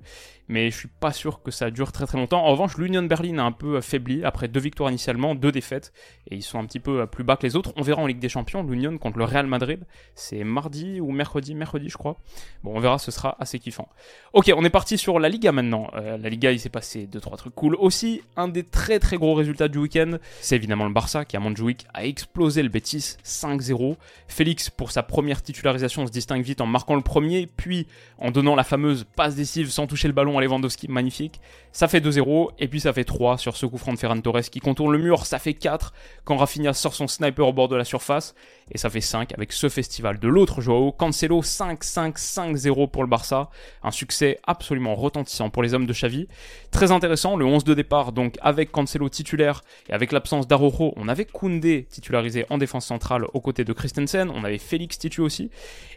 Mais 0.49 0.71
je 0.71 0.77
suis 0.77 0.89
pas 0.89 1.13
sûr 1.13 1.43
que 1.43 1.51
ça 1.51 1.71
dure 1.71 1.91
très 1.93 2.07
très 2.07 2.19
longtemps. 2.19 2.45
En 2.45 2.51
revanche, 2.51 2.77
l'Union 2.77 3.03
Berlin 3.03 3.39
a 3.39 3.43
un 3.43 3.53
peu 3.53 3.81
faibli 3.81 4.25
après 4.25 4.49
deux 4.49 4.61
victoires 4.61 4.91
initialement, 4.91 5.35
deux 5.35 5.51
défaites. 5.51 5.93
Et 6.31 6.37
ils 6.37 6.43
sont 6.43 6.59
un 6.59 6.67
petit 6.67 6.79
peu 6.79 7.07
plus 7.07 7.25
bas 7.25 7.37
que 7.37 7.43
les 7.43 7.57
autres. 7.57 7.73
On 7.77 7.83
verra 7.83 8.03
en 8.03 8.07
Ligue 8.07 8.21
des 8.21 8.29
Champions, 8.29 8.63
l'Union 8.63 8.97
contre 8.99 9.19
le 9.19 9.25
Real 9.25 9.47
Madrid. 9.47 9.85
C'est 10.15 10.45
mardi 10.45 11.01
ou 11.01 11.11
mercredi, 11.11 11.55
mercredi 11.55 11.89
je 11.89 11.97
crois. 11.97 12.19
Bon, 12.63 12.77
on 12.77 12.81
verra, 12.81 12.99
ce 12.99 13.11
sera 13.11 13.37
assez 13.41 13.59
kiffant. 13.59 13.89
Ok, 14.35 14.53
on 14.57 14.65
est 14.65 14.71
parti 14.71 14.99
sur 14.99 15.19
la 15.19 15.29
Liga 15.29 15.51
maintenant. 15.51 15.91
Euh, 15.95 16.17
la 16.17 16.29
Liga, 16.29 16.53
il 16.53 16.61
s'est 16.61 16.69
passé 16.69 17.07
deux 17.07 17.21
trois 17.21 17.37
trucs 17.37 17.55
cool. 17.55 17.75
Aussi, 17.77 18.23
un 18.37 18.49
des 18.49 18.63
très 18.63 18.99
très 18.99 19.17
gros 19.17 19.35
résultats 19.35 19.69
du 19.69 19.79
week-end, 19.79 20.19
c'est 20.41 20.59
évidemment 20.67 20.87
le 20.87 20.93
Barça 20.93 21.25
qui 21.25 21.37
à 21.37 21.41
Montjuic 21.41 21.87
a 21.95 22.05
explosé 22.05 22.61
le 22.61 22.69
Betis 22.69 23.17
5-0. 23.25 23.95
Félix, 24.27 24.69
pour 24.69 24.91
sa 24.91 25.05
première 25.05 25.41
titularisation, 25.41 26.05
se 26.07 26.11
distingue 26.11 26.43
vite 26.43 26.61
en 26.61 26.67
marquant 26.67 26.97
le 26.97 27.03
premier, 27.03 27.47
puis 27.47 27.87
en 28.19 28.33
donnant 28.33 28.57
la 28.57 28.65
fameuse 28.65 29.05
passe 29.15 29.37
décisive 29.37 29.71
sans 29.71 29.87
toucher 29.87 30.09
le 30.09 30.15
ballon 30.15 30.37
à 30.39 30.43
Lewandowski, 30.43 30.89
magnifique. 30.89 31.41
Ça 31.71 31.87
fait 31.87 32.01
2-0, 32.01 32.51
et 32.59 32.67
puis 32.67 32.81
ça 32.81 32.93
fait 32.93 33.05
3 33.05 33.39
sur 33.39 33.57
ce 33.57 33.65
coup 33.65 33.79
franc 33.79 33.93
de 33.93 33.99
Ferran 33.99 34.21
Torres 34.21 34.41
qui 34.51 34.59
contourne 34.59 34.91
le 34.91 34.99
mur, 34.99 35.25
ça 35.25 35.39
fait 35.39 35.55
4 35.55 35.93
quand 36.25 36.37
Rafinha 36.37 36.73
sort 36.73 36.95
son 36.95 37.07
sniper 37.07 37.47
au 37.47 37.53
bord 37.53 37.69
de 37.69 37.77
la 37.77 37.85
surface, 37.85 38.35
et 38.73 38.79
ça 38.79 38.91
fait 38.91 39.01
5 39.01 39.35
avec 39.35 39.53
ce 39.53 39.69
festival 39.69 40.19
de 40.19 40.27
l'autre 40.27 40.63
Joao, 40.63 40.91
Cancelo 40.91 41.43
5-5-5-0 41.43 42.91
pour 42.91 43.05
le 43.05 43.09
Barça, 43.09 43.51
un 43.85 43.93
succès 43.93 44.41
absolument 44.47 44.97
retentissant 44.97 45.49
pour 45.51 45.63
les 45.63 45.75
hommes 45.75 45.87
de 45.87 45.93
Xavi. 45.93 46.27
Très 46.73 46.91
intéressant, 46.91 47.37
le 47.37 47.45
11 47.45 47.63
de 47.63 47.75
départ 47.75 48.11
donc 48.13 48.37
avec 48.41 48.73
Cancelo 48.73 49.09
titulaire 49.09 49.63
et 49.89 49.93
avec 49.93 50.11
l'absence 50.13 50.49
on 50.63 51.09
avait 51.09 51.25
Koundé 51.25 51.87
titularisé 51.89 52.47
en 52.51 52.59
défense 52.59 52.87
centrale 52.87 53.27
aux 53.33 53.41
côtés 53.41 53.65
de 53.65 53.73
Christensen, 53.73 54.31
on 54.35 54.45
avait 54.45 54.59
Félix 54.59 54.99
titu 54.99 55.21
aussi, 55.21 55.51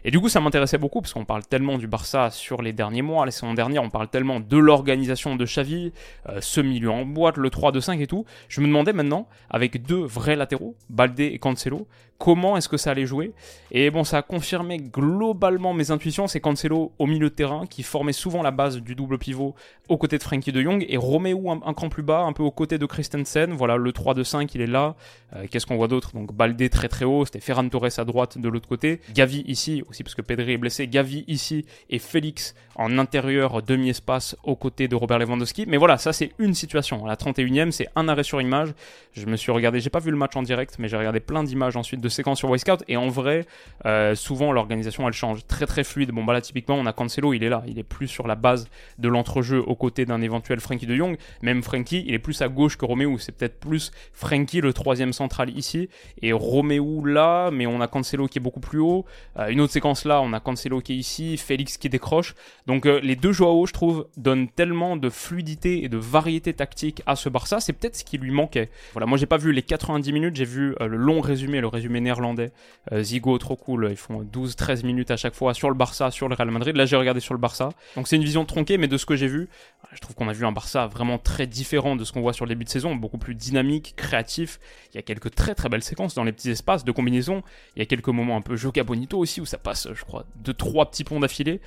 et 0.04 0.10
du 0.10 0.20
coup 0.20 0.28
ça 0.28 0.40
m'intéressait 0.40 0.78
beaucoup 0.78 1.00
parce 1.00 1.12
qu'on 1.12 1.24
parle 1.24 1.44
tellement 1.44 1.78
du 1.78 1.86
Barça 1.86 2.30
sur 2.30 2.62
les 2.62 2.72
derniers 2.72 3.02
mois, 3.02 3.24
les 3.24 3.32
saisons 3.32 3.54
dernières, 3.54 3.82
on 3.82 3.90
parle 3.90 4.08
tellement 4.08 4.40
de 4.40 4.56
l'organisation 4.56 5.36
de 5.36 5.44
Xavi, 5.44 5.92
euh, 6.28 6.38
ce 6.40 6.60
milieu 6.60 6.90
en 6.90 7.04
boîte, 7.04 7.36
le 7.36 7.48
3-2-5 7.48 8.00
et 8.00 8.06
tout, 8.06 8.24
je 8.48 8.60
me 8.60 8.66
demandais 8.66 8.92
maintenant, 8.92 9.28
avec 9.48 9.82
deux 9.82 10.02
vrais 10.02 10.36
latéraux, 10.36 10.74
Balde 10.88 11.18
et 11.20 11.38
Cancelo, 11.38 11.86
comment 12.20 12.58
est-ce 12.58 12.68
que 12.68 12.76
ça 12.76 12.90
allait 12.90 13.06
jouer. 13.06 13.32
Et 13.72 13.90
bon, 13.90 14.04
ça 14.04 14.18
a 14.18 14.22
confirmé 14.22 14.76
globalement 14.76 15.72
mes 15.72 15.90
intuitions. 15.90 16.28
C'est 16.28 16.40
Cancelo 16.40 16.92
au 16.98 17.06
milieu 17.06 17.30
de 17.30 17.34
terrain 17.34 17.66
qui 17.66 17.82
formait 17.82 18.12
souvent 18.12 18.42
la 18.42 18.50
base 18.50 18.76
du 18.76 18.94
double 18.94 19.16
pivot 19.18 19.54
aux 19.88 19.96
côtés 19.96 20.18
de 20.18 20.22
Frankie 20.22 20.52
de 20.52 20.60
Jong 20.62 20.84
et 20.86 20.98
Romeo 20.98 21.50
un, 21.50 21.72
cran 21.72 21.88
plus 21.88 22.02
bas, 22.02 22.20
un 22.20 22.34
peu 22.34 22.42
aux 22.42 22.50
côtés 22.50 22.76
de 22.76 22.84
Christensen. 22.84 23.52
Voilà, 23.52 23.76
le 23.76 23.92
3 23.92 24.12
2 24.14 24.22
5, 24.22 24.54
il 24.54 24.60
est 24.60 24.66
là. 24.66 24.96
Euh, 25.34 25.46
qu'est-ce 25.50 25.64
qu'on 25.64 25.76
voit 25.76 25.88
d'autre? 25.88 26.12
Donc 26.12 26.34
Baldé 26.34 26.68
très 26.68 26.88
très 26.88 27.06
haut, 27.06 27.24
c'était 27.24 27.40
Ferran 27.40 27.66
Torres 27.68 27.98
à 27.98 28.04
droite 28.04 28.36
de 28.36 28.48
l'autre 28.50 28.68
côté. 28.68 29.00
Gavi 29.14 29.42
ici, 29.46 29.82
aussi 29.88 30.02
parce 30.02 30.14
que 30.14 30.22
Pedri 30.22 30.52
est 30.52 30.58
blessé. 30.58 30.86
Gavi 30.88 31.24
ici 31.26 31.64
et 31.88 31.98
Félix 31.98 32.54
en 32.74 32.98
intérieur 32.98 33.62
demi-espace 33.62 34.36
aux 34.44 34.56
côtés 34.56 34.88
de 34.88 34.94
Robert 34.94 35.18
Lewandowski. 35.18 35.64
Mais 35.66 35.78
voilà, 35.78 35.96
ça 35.96 36.12
c'est 36.12 36.32
une 36.38 36.52
situation. 36.52 37.06
La 37.06 37.14
31e, 37.14 37.70
c'est 37.70 37.88
un 37.96 38.08
arrêt 38.08 38.24
sur 38.24 38.42
image. 38.42 38.74
Je 39.14 39.24
me 39.24 39.36
suis 39.36 39.52
regardé, 39.52 39.80
j'ai 39.80 39.90
pas 39.90 40.00
vu 40.00 40.10
le 40.10 40.16
match 40.16 40.36
en 40.36 40.42
direct, 40.42 40.76
mais 40.78 40.88
j'ai 40.88 40.98
regardé 40.98 41.20
plein 41.20 41.44
d'images 41.44 41.76
ensuite 41.76 42.00
de 42.00 42.09
séquences 42.10 42.38
sur 42.38 42.58
Scout 42.58 42.82
et 42.88 42.96
en 42.96 43.08
vrai, 43.08 43.46
euh, 43.86 44.14
souvent 44.14 44.52
l'organisation 44.52 45.06
elle 45.06 45.14
change 45.14 45.46
très 45.46 45.66
très 45.66 45.84
fluide. 45.84 46.10
Bon 46.10 46.24
bah 46.24 46.32
là 46.32 46.40
typiquement 46.40 46.76
on 46.76 46.86
a 46.86 46.92
Cancelo, 46.92 47.32
il 47.32 47.44
est 47.44 47.48
là, 47.48 47.62
il 47.66 47.78
est 47.78 47.84
plus 47.84 48.08
sur 48.08 48.26
la 48.26 48.34
base 48.34 48.68
de 48.98 49.08
l'entrejeu 49.08 49.60
aux 49.60 49.74
côtés 49.74 50.04
d'un 50.04 50.20
éventuel 50.20 50.60
Frankie 50.60 50.86
de 50.86 50.94
Jong. 50.94 51.16
Même 51.42 51.62
Frankie, 51.62 52.04
il 52.06 52.14
est 52.14 52.18
plus 52.18 52.42
à 52.42 52.48
gauche 52.48 52.76
que 52.76 52.84
Roméo, 52.84 53.18
c'est 53.18 53.32
peut-être 53.32 53.58
plus 53.60 53.92
Frankie 54.12 54.60
le 54.60 54.72
troisième 54.72 55.12
central 55.12 55.56
ici 55.56 55.88
et 56.22 56.32
Roméo 56.32 57.04
là, 57.04 57.50
mais 57.50 57.66
on 57.66 57.80
a 57.80 57.86
Cancelo 57.86 58.26
qui 58.26 58.38
est 58.38 58.42
beaucoup 58.42 58.60
plus 58.60 58.80
haut. 58.80 59.04
Euh, 59.38 59.48
une 59.48 59.60
autre 59.60 59.72
séquence 59.72 60.04
là, 60.04 60.20
on 60.20 60.32
a 60.32 60.40
Cancelo 60.40 60.80
qui 60.80 60.94
est 60.94 60.96
ici, 60.96 61.36
Félix 61.36 61.76
qui 61.76 61.88
décroche. 61.88 62.34
Donc 62.66 62.86
euh, 62.86 63.00
les 63.02 63.16
deux 63.16 63.32
Joao, 63.32 63.66
je 63.66 63.72
trouve, 63.72 64.06
donnent 64.16 64.48
tellement 64.48 64.96
de 64.96 65.08
fluidité 65.08 65.84
et 65.84 65.88
de 65.88 65.96
variété 65.96 66.52
tactique 66.52 67.02
à 67.06 67.16
ce 67.16 67.28
Barça. 67.28 67.60
C'est 67.60 67.72
peut-être 67.72 67.96
ce 67.96 68.04
qui 68.04 68.18
lui 68.18 68.30
manquait. 68.30 68.70
Voilà, 68.92 69.06
moi 69.06 69.18
j'ai 69.18 69.26
pas 69.26 69.36
vu 69.36 69.52
les 69.52 69.62
90 69.62 70.12
minutes, 70.12 70.36
j'ai 70.36 70.44
vu 70.44 70.74
le 70.80 70.96
long 70.96 71.20
résumé, 71.20 71.60
le 71.60 71.68
résumé 71.68 71.99
néerlandais 72.00 72.52
euh, 72.92 73.02
Zigo, 73.02 73.38
trop 73.38 73.56
cool. 73.56 73.88
Ils 73.90 73.96
font 73.96 74.22
12-13 74.22 74.84
minutes 74.84 75.10
à 75.10 75.16
chaque 75.16 75.34
fois 75.34 75.54
sur 75.54 75.68
le 75.68 75.74
Barça, 75.74 76.10
sur 76.10 76.28
le 76.28 76.34
Real 76.34 76.50
Madrid. 76.50 76.76
Là, 76.76 76.86
j'ai 76.86 76.96
regardé 76.96 77.20
sur 77.20 77.34
le 77.34 77.40
Barça. 77.40 77.70
Donc, 77.96 78.08
c'est 78.08 78.16
une 78.16 78.24
vision 78.24 78.44
tronquée, 78.44 78.78
mais 78.78 78.88
de 78.88 78.96
ce 78.96 79.06
que 79.06 79.16
j'ai 79.16 79.26
vu, 79.26 79.48
je 79.92 80.00
trouve 80.00 80.14
qu'on 80.14 80.28
a 80.28 80.32
vu 80.32 80.44
un 80.46 80.52
Barça 80.52 80.86
vraiment 80.86 81.18
très 81.18 81.46
différent 81.46 81.96
de 81.96 82.04
ce 82.04 82.12
qu'on 82.12 82.20
voit 82.20 82.32
sur 82.32 82.44
le 82.44 82.50
début 82.50 82.64
de 82.64 82.70
saison. 82.70 82.94
Beaucoup 82.94 83.18
plus 83.18 83.34
dynamique, 83.34 83.94
créatif. 83.96 84.60
Il 84.92 84.96
y 84.96 84.98
a 84.98 85.02
quelques 85.02 85.34
très 85.34 85.54
très 85.54 85.68
belles 85.68 85.82
séquences 85.82 86.14
dans 86.14 86.24
les 86.24 86.32
petits 86.32 86.50
espaces 86.50 86.84
de 86.84 86.92
combinaison. 86.92 87.42
Il 87.76 87.80
y 87.80 87.82
a 87.82 87.86
quelques 87.86 88.08
moments 88.08 88.36
un 88.36 88.42
peu 88.42 88.56
Joga 88.56 88.84
Bonito 88.84 89.18
aussi 89.18 89.40
où 89.40 89.46
ça 89.46 89.58
passe, 89.58 89.88
je 89.92 90.04
crois, 90.04 90.24
de 90.36 90.52
trois 90.52 90.90
petits 90.90 91.04
ponts 91.04 91.20
d'affilée. 91.20 91.60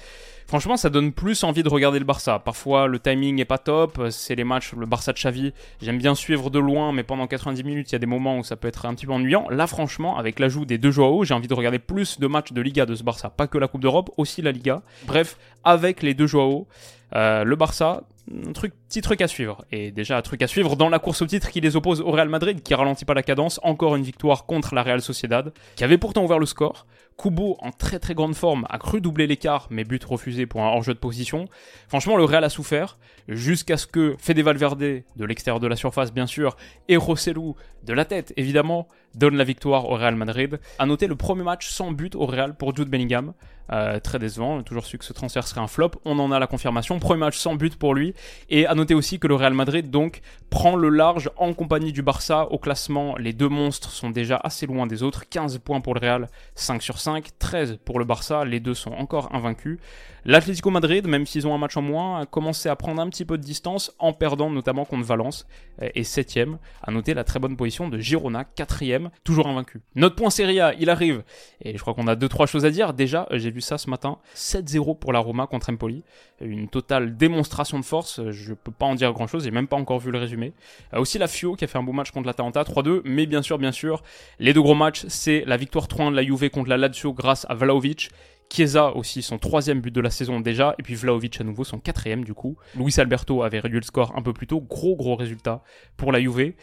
Franchement, 0.48 0.78
ça 0.78 0.90
donne 0.90 1.14
plus 1.14 1.44
envie 1.44 1.64
de 1.64 1.70
regarder 1.70 2.00
le 2.00 2.06
Barça. 2.06 2.40
Parfois, 2.40 2.88
le 2.88 3.00
timing 3.00 3.40
est 3.40 3.46
pas 3.46 3.58
top. 3.58 4.02
C'est 4.10 4.36
les 4.36 4.44
matchs, 4.44 4.74
le 4.74 4.86
Barça 4.86 5.14
de 5.14 5.18
Xavi. 5.18 5.54
J'aime 5.82 5.98
bien 5.98 6.16
suivre 6.16 6.50
de 6.50 6.60
loin, 6.60 6.92
mais 6.92 7.04
pendant 7.04 7.28
90 7.28 7.64
minutes, 7.64 7.92
il 7.92 7.94
y 7.94 7.96
a 7.96 8.00
des 8.00 8.06
moments 8.06 8.38
où 8.38 8.44
ça 8.44 8.56
peut 8.56 8.68
être 8.68 8.86
un 8.86 8.94
petit 8.94 9.06
peu 9.06 9.14
ennuyant. 9.14 9.48
Là, 9.50 9.68
franchement, 9.68 10.13
avec 10.18 10.40
l'ajout 10.40 10.66
des 10.66 10.78
deux 10.78 10.92
Joao, 10.92 11.24
j'ai 11.24 11.34
envie 11.34 11.48
de 11.48 11.54
regarder 11.54 11.80
plus 11.80 12.20
de 12.20 12.28
matchs 12.28 12.54
de 12.54 12.62
Liga 12.62 12.86
de 12.86 12.96
ce 12.96 13.04
Barça. 13.04 13.30
Pas 13.30 13.48
que 13.48 13.58
la 13.58 13.68
Coupe 13.68 13.82
d'Europe, 13.82 14.12
aussi 14.18 14.42
la 14.42 14.52
Liga. 14.52 14.82
Bref, 15.06 15.38
avec 15.64 16.04
les 16.04 16.14
deux 16.14 16.28
Joao, 16.28 16.68
euh, 17.16 17.44
le 17.44 17.56
Barça, 17.56 18.04
un 18.32 18.54
truc, 18.54 18.74
petit 18.88 19.02
truc 19.02 19.22
à 19.22 19.28
suivre. 19.28 19.66
Et 19.72 19.92
déjà, 19.92 20.18
un 20.18 20.22
truc 20.22 20.42
à 20.42 20.48
suivre 20.48 20.76
dans 20.76 20.90
la 20.90 21.00
course 21.00 21.22
au 21.22 21.26
titre 21.26 21.50
qui 21.50 21.62
les 21.62 21.76
oppose 21.76 22.02
au 22.02 22.12
Real 22.12 22.30
Madrid, 22.30 22.62
qui 22.62 22.74
ralentit 22.74 23.06
pas 23.06 23.14
la 23.14 23.24
cadence. 23.24 23.60
Encore 23.64 23.96
une 23.96 24.04
victoire 24.04 24.46
contre 24.46 24.76
la 24.76 24.84
Real 24.84 25.02
Sociedad, 25.02 25.54
qui 25.76 25.84
avait 25.84 25.98
pourtant 25.98 26.24
ouvert 26.24 26.40
le 26.40 26.46
score. 26.46 26.86
Kubo, 27.18 27.58
en 27.60 27.72
très 27.72 28.00
très 28.00 28.16
grande 28.16 28.34
forme, 28.34 28.66
a 28.70 28.80
cru 28.80 29.02
doubler 29.02 29.28
l'écart, 29.28 29.68
mais 29.70 29.84
but 29.84 30.04
refusé 30.04 30.46
pour 30.46 30.62
un 30.62 30.68
hors-jeu 30.68 30.94
de 30.94 31.00
position. 31.00 31.46
Franchement, 31.88 32.18
le 32.18 32.24
Real 32.24 32.44
a 32.44 32.50
souffert, 32.50 32.98
jusqu'à 33.28 33.78
ce 33.78 33.86
que 33.86 34.16
Fede 34.18 34.40
Valverde, 34.40 34.80
de 34.80 35.26
l'extérieur 35.26 35.60
de 35.60 35.68
la 35.68 35.76
surface 35.76 36.12
bien 36.12 36.26
sûr, 36.26 36.58
et 36.88 36.98
Rossellou, 36.98 37.56
de 37.84 37.94
la 37.94 38.06
tête 38.06 38.34
évidemment, 38.36 38.88
donne 39.16 39.36
la 39.36 39.44
victoire 39.44 39.90
au 39.90 39.96
Real 39.96 40.16
Madrid. 40.16 40.60
A 40.80 40.86
noter 40.86 41.08
le 41.08 41.16
premier 41.16 41.44
match 41.44 41.70
sans 41.70 41.92
but 41.92 42.16
au 42.16 42.26
Real 42.26 42.56
pour 42.56 42.76
Jude 42.76 42.90
Bellingham. 42.90 43.34
Euh, 43.72 44.00
très 44.00 44.20
décevant, 44.20 44.60
a 44.60 44.64
toujours 44.64 44.86
su 44.86 44.98
que 44.98 45.06
ce 45.06 45.14
transfert 45.14 45.48
serait 45.48 45.62
un 45.62 45.68
flop. 45.68 45.92
On 46.06 46.20
en 46.20 46.32
a 46.32 46.40
la 46.40 46.48
confirmation. 46.48 47.00
Premier 47.00 47.22
match 47.22 47.38
sans 47.38 47.56
but 47.56 47.76
pour 47.78 47.94
lui. 47.94 48.14
Et 48.50 48.68
à 48.68 48.76
noter 48.76 48.94
aussi 48.94 49.20
que 49.20 49.28
le 49.28 49.36
Real 49.36 49.54
Madrid 49.54 49.90
donc 49.90 50.22
prend 50.50 50.76
le 50.76 50.90
large 50.90 51.30
en 51.38 51.54
compagnie 51.54 51.94
du 51.94 52.02
Barça 52.02 52.48
au 52.52 52.58
classement. 52.58 53.16
Les 53.18 53.34
deux 53.34 53.50
monstres 53.50 53.92
sont 53.92 54.10
déjà 54.10 54.40
assez 54.44 54.66
loin 54.66 54.86
des 54.86 55.02
autres. 55.02 55.28
15 55.30 55.60
points 55.60 55.82
pour 55.82 55.94
le 55.94 56.02
Real, 56.02 56.30
5 56.56 56.82
sur 56.82 57.00
5, 57.00 57.30
13 57.40 57.80
pour 57.86 58.00
le 58.00 58.06
Barça. 58.06 58.44
Les 58.46 58.60
deux 58.60 58.74
sont 58.74 58.92
encore 58.92 59.34
invaincus. 59.34 59.80
L'Atlético 60.26 60.70
Madrid, 60.70 61.06
même 61.06 61.26
s'ils 61.26 61.48
ont 61.48 61.54
un 61.54 61.58
match 61.58 61.76
en 61.76 61.82
moins, 61.82 62.22
a 62.22 62.26
commencé 62.26 62.70
à 62.70 62.76
prendre 62.78 63.02
un 63.02 63.10
petit 63.10 63.26
peu 63.26 63.38
de 63.38 63.44
distance 63.44 63.92
en 64.00 64.14
perdant 64.14 64.50
notamment 64.50 64.86
contre 64.86 65.06
Valence 65.06 65.46
et 65.82 66.04
7ème. 66.04 66.58
À 66.82 66.92
noter 66.92 67.14
la 67.14 67.26
très 67.26 67.40
bonne 67.40 67.58
position 67.58 67.90
de 67.90 67.98
Girona, 67.98 68.46
4ème, 68.56 69.03
toujours 69.24 69.48
invaincu. 69.48 69.82
Notre 69.96 70.16
point 70.16 70.30
Serie 70.30 70.60
A, 70.60 70.74
il 70.80 70.90
arrive. 70.90 71.24
Et 71.62 71.78
je 71.78 71.82
crois 71.82 71.94
qu'on 71.94 72.08
a 72.08 72.16
2-3 72.16 72.48
choses 72.48 72.66
à 72.66 72.72
dire. 72.72 72.94
Déjà, 72.94 73.28
j'ai 73.32 73.52
vu 73.52 73.62
ça 73.62 73.78
ce 73.78 73.90
matin. 73.90 74.18
7-0 74.36 74.98
pour 74.98 75.14
la 75.14 75.20
Roma 75.20 75.48
contre 75.48 75.72
Empoli. 75.72 76.04
Une 76.42 76.68
totale 76.68 77.16
démonstration 77.18 77.80
de 77.80 77.86
force. 77.86 78.22
Je 78.30 78.54
peux 78.54 78.72
pas 78.72 78.86
en 78.86 78.96
dire 78.96 79.14
grand 79.14 79.28
chose. 79.28 79.44
J'ai 79.44 79.52
même 79.52 79.68
pas 79.68 79.78
encore 79.78 80.00
vu 80.00 80.12
le 80.12 80.18
résumé. 80.18 80.54
Euh, 80.94 81.00
aussi 81.00 81.18
la 81.18 81.28
Fio 81.28 81.56
qui 81.56 81.64
a 81.64 81.68
fait 81.68 81.78
un 81.78 81.84
beau 81.84 81.94
match 81.94 82.12
contre 82.12 82.28
l'Atalanta 82.28 82.64
3-2. 82.64 83.02
Mais 83.06 83.26
bien 83.26 83.42
sûr, 83.42 83.58
bien 83.58 83.72
sûr, 83.72 84.04
les 84.40 84.54
deux 84.54 84.62
gros 84.62 84.76
matchs, 84.76 85.06
c'est 85.08 85.44
la 85.46 85.58
victoire 85.58 85.88
3-1 85.88 86.12
de 86.12 86.16
la 86.16 86.24
Juve 86.24 86.50
contre 86.50 86.70
la 86.70 86.78
Lazio 86.78 87.14
grâce 87.14 87.46
à 87.50 87.54
Vlaovic 87.54 88.10
Chiesa 88.50 88.96
aussi 88.96 89.22
son 89.22 89.38
troisième 89.38 89.82
but 89.82 89.92
de 89.92 90.02
la 90.02 90.10
saison 90.10 90.40
déjà, 90.40 90.76
et 90.78 90.84
puis 90.84 90.96
Vlaovic 90.96 91.42
à 91.42 91.44
nouveau 91.44 91.64
son 91.64 91.80
quatrième 91.80 92.24
du 92.24 92.34
coup. 92.34 92.58
Luis 92.76 92.94
Alberto 92.98 93.44
avait 93.44 93.60
réduit 93.60 93.80
le 93.80 93.86
score 93.86 94.14
un 94.16 94.22
peu 94.22 94.34
plus 94.34 94.48
tôt, 94.48 94.62
gros 94.62 94.96
gros 94.96 95.16
résultat 95.16 95.64
pour 95.98 96.12
la 96.12 96.20
Juve. 96.20 96.54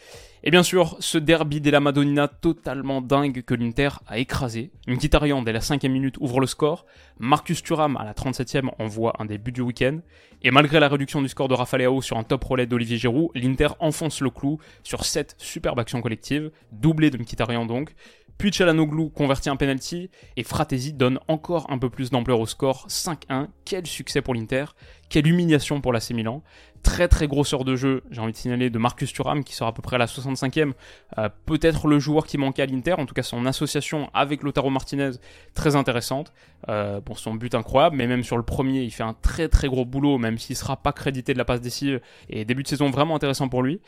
Et 0.43 0.49
bien 0.49 0.63
sûr, 0.63 0.97
ce 0.99 1.19
derby 1.19 1.59
la 1.59 1.79
Madonnina 1.79 2.27
totalement 2.27 3.01
dingue 3.01 3.43
que 3.43 3.53
l'Inter 3.53 3.89
a 4.07 4.17
écrasé. 4.17 4.71
Mkhitaryan 4.87 5.43
dès 5.43 5.53
la 5.53 5.61
cinquième 5.61 5.91
minute 5.91 6.15
ouvre 6.19 6.39
le 6.39 6.47
score, 6.47 6.87
Marcus 7.19 7.61
Thuram 7.61 7.95
à 7.97 8.05
la 8.05 8.13
37e 8.13 8.71
envoie 8.79 9.13
un 9.19 9.25
des 9.25 9.37
buts 9.37 9.51
du 9.51 9.61
week-end, 9.61 9.99
et 10.41 10.49
malgré 10.49 10.79
la 10.79 10.87
réduction 10.87 11.21
du 11.21 11.27
score 11.27 11.47
de 11.47 11.53
Rafael 11.53 12.01
sur 12.01 12.17
un 12.17 12.23
top 12.23 12.43
relais 12.43 12.65
d'Olivier 12.65 12.97
Giroud, 12.97 13.29
l'Inter 13.35 13.67
enfonce 13.79 14.21
le 14.21 14.31
clou 14.31 14.57
sur 14.81 15.05
7 15.05 15.35
superbes 15.37 15.77
actions 15.77 16.01
collectives, 16.01 16.49
doublé 16.71 17.11
de 17.11 17.19
Mkhitaryan 17.19 17.67
donc, 17.67 17.93
puis 18.41 18.51
Chalanoglu 18.51 19.11
convertit 19.11 19.51
un 19.51 19.55
penalty 19.55 20.09
et 20.35 20.41
Fratesi 20.41 20.93
donne 20.93 21.19
encore 21.27 21.67
un 21.69 21.77
peu 21.77 21.91
plus 21.91 22.09
d'ampleur 22.09 22.39
au 22.39 22.47
score 22.47 22.87
5-1. 22.87 23.49
Quel 23.65 23.85
succès 23.85 24.23
pour 24.23 24.33
l'Inter 24.33 24.65
quelle 25.11 25.27
humiliation 25.27 25.81
pour 25.81 25.91
l'AC 25.91 26.11
Milan. 26.11 26.41
Très 26.83 27.07
très 27.07 27.27
grosse 27.27 27.53
heure 27.53 27.63
de 27.63 27.75
jeu, 27.75 28.03
j'ai 28.09 28.21
envie 28.21 28.31
de 28.31 28.37
signaler, 28.37 28.69
de 28.69 28.79
Marcus 28.79 29.13
Thuram 29.13 29.43
qui 29.43 29.53
sera 29.53 29.69
à 29.69 29.71
peu 29.71 29.81
près 29.81 29.97
à 29.97 29.99
la 29.99 30.07
65e. 30.07 30.73
Euh, 31.17 31.29
peut-être 31.45 31.87
le 31.87 31.99
joueur 31.99 32.25
qui 32.25 32.37
manquait 32.37 32.63
à 32.63 32.65
l'Inter, 32.65 32.93
en 32.93 33.05
tout 33.05 33.13
cas 33.13 33.23
son 33.23 33.45
association 33.45 34.09
avec 34.13 34.41
Lotaro 34.41 34.69
Martinez, 34.69 35.11
très 35.53 35.75
intéressante. 35.75 36.33
Euh, 36.69 36.99
bon, 36.99 37.15
son 37.15 37.35
but 37.35 37.53
incroyable, 37.55 37.95
mais 37.97 38.07
même 38.07 38.23
sur 38.23 38.37
le 38.37 38.43
premier, 38.43 38.81
il 38.81 38.91
fait 38.91 39.03
un 39.03 39.13
très 39.13 39.47
très 39.47 39.67
gros 39.67 39.85
boulot, 39.85 40.17
même 40.17 40.37
s'il 40.37 40.55
sera 40.55 40.75
pas 40.75 40.91
crédité 40.91 41.33
de 41.33 41.37
la 41.37 41.45
passe 41.45 41.61
décisive. 41.61 42.01
Et 42.29 42.45
début 42.45 42.63
de 42.63 42.67
saison 42.67 42.89
vraiment 42.89 43.15
intéressant 43.15 43.47
pour 43.47 43.61
lui. 43.61 43.79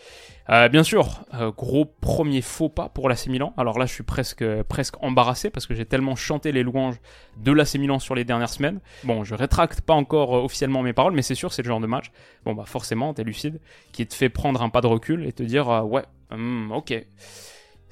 Euh, 0.49 0.67
bien 0.69 0.83
sûr, 0.83 1.23
gros 1.57 1.85
premier 1.85 2.41
faux 2.41 2.69
pas 2.69 2.89
pour 2.89 3.09
l'AC 3.09 3.27
Milan. 3.27 3.53
Alors 3.57 3.79
là, 3.79 3.85
je 3.85 3.93
suis 3.93 4.03
presque, 4.03 4.43
presque 4.63 5.01
embarrassé 5.01 5.49
parce 5.49 5.65
que 5.65 5.73
j'ai 5.73 5.85
tellement 5.85 6.15
chanté 6.15 6.51
les 6.51 6.63
louanges 6.63 6.97
de 7.37 7.51
l'AC 7.51 7.75
Milan 7.75 7.99
sur 7.99 8.13
les 8.13 8.23
dernières 8.23 8.49
semaines. 8.49 8.79
Bon, 9.03 9.23
je 9.23 9.35
rétracte 9.35 9.81
pas 9.81 9.93
encore 9.93 10.31
officiellement 10.31 10.81
mes 10.83 10.93
paroles, 10.93 11.13
mais 11.13 11.21
c'est 11.21 11.35
sûr, 11.35 11.53
c'est 11.53 11.61
le 11.61 11.67
genre 11.67 11.79
de 11.79 11.87
match. 11.87 12.11
Bon, 12.45 12.53
bah 12.53 12.65
forcément, 12.65 12.82
t'es 13.15 13.23
lucide, 13.23 13.59
qui 13.91 14.05
te 14.05 14.13
fait 14.13 14.29
prendre 14.29 14.61
un 14.61 14.69
pas 14.69 14.81
de 14.81 14.87
recul 14.87 15.25
et 15.25 15.33
te 15.33 15.43
dire, 15.43 15.69
euh, 15.69 15.81
ouais, 15.81 16.03
hmm, 16.31 16.71
ok. 16.71 17.05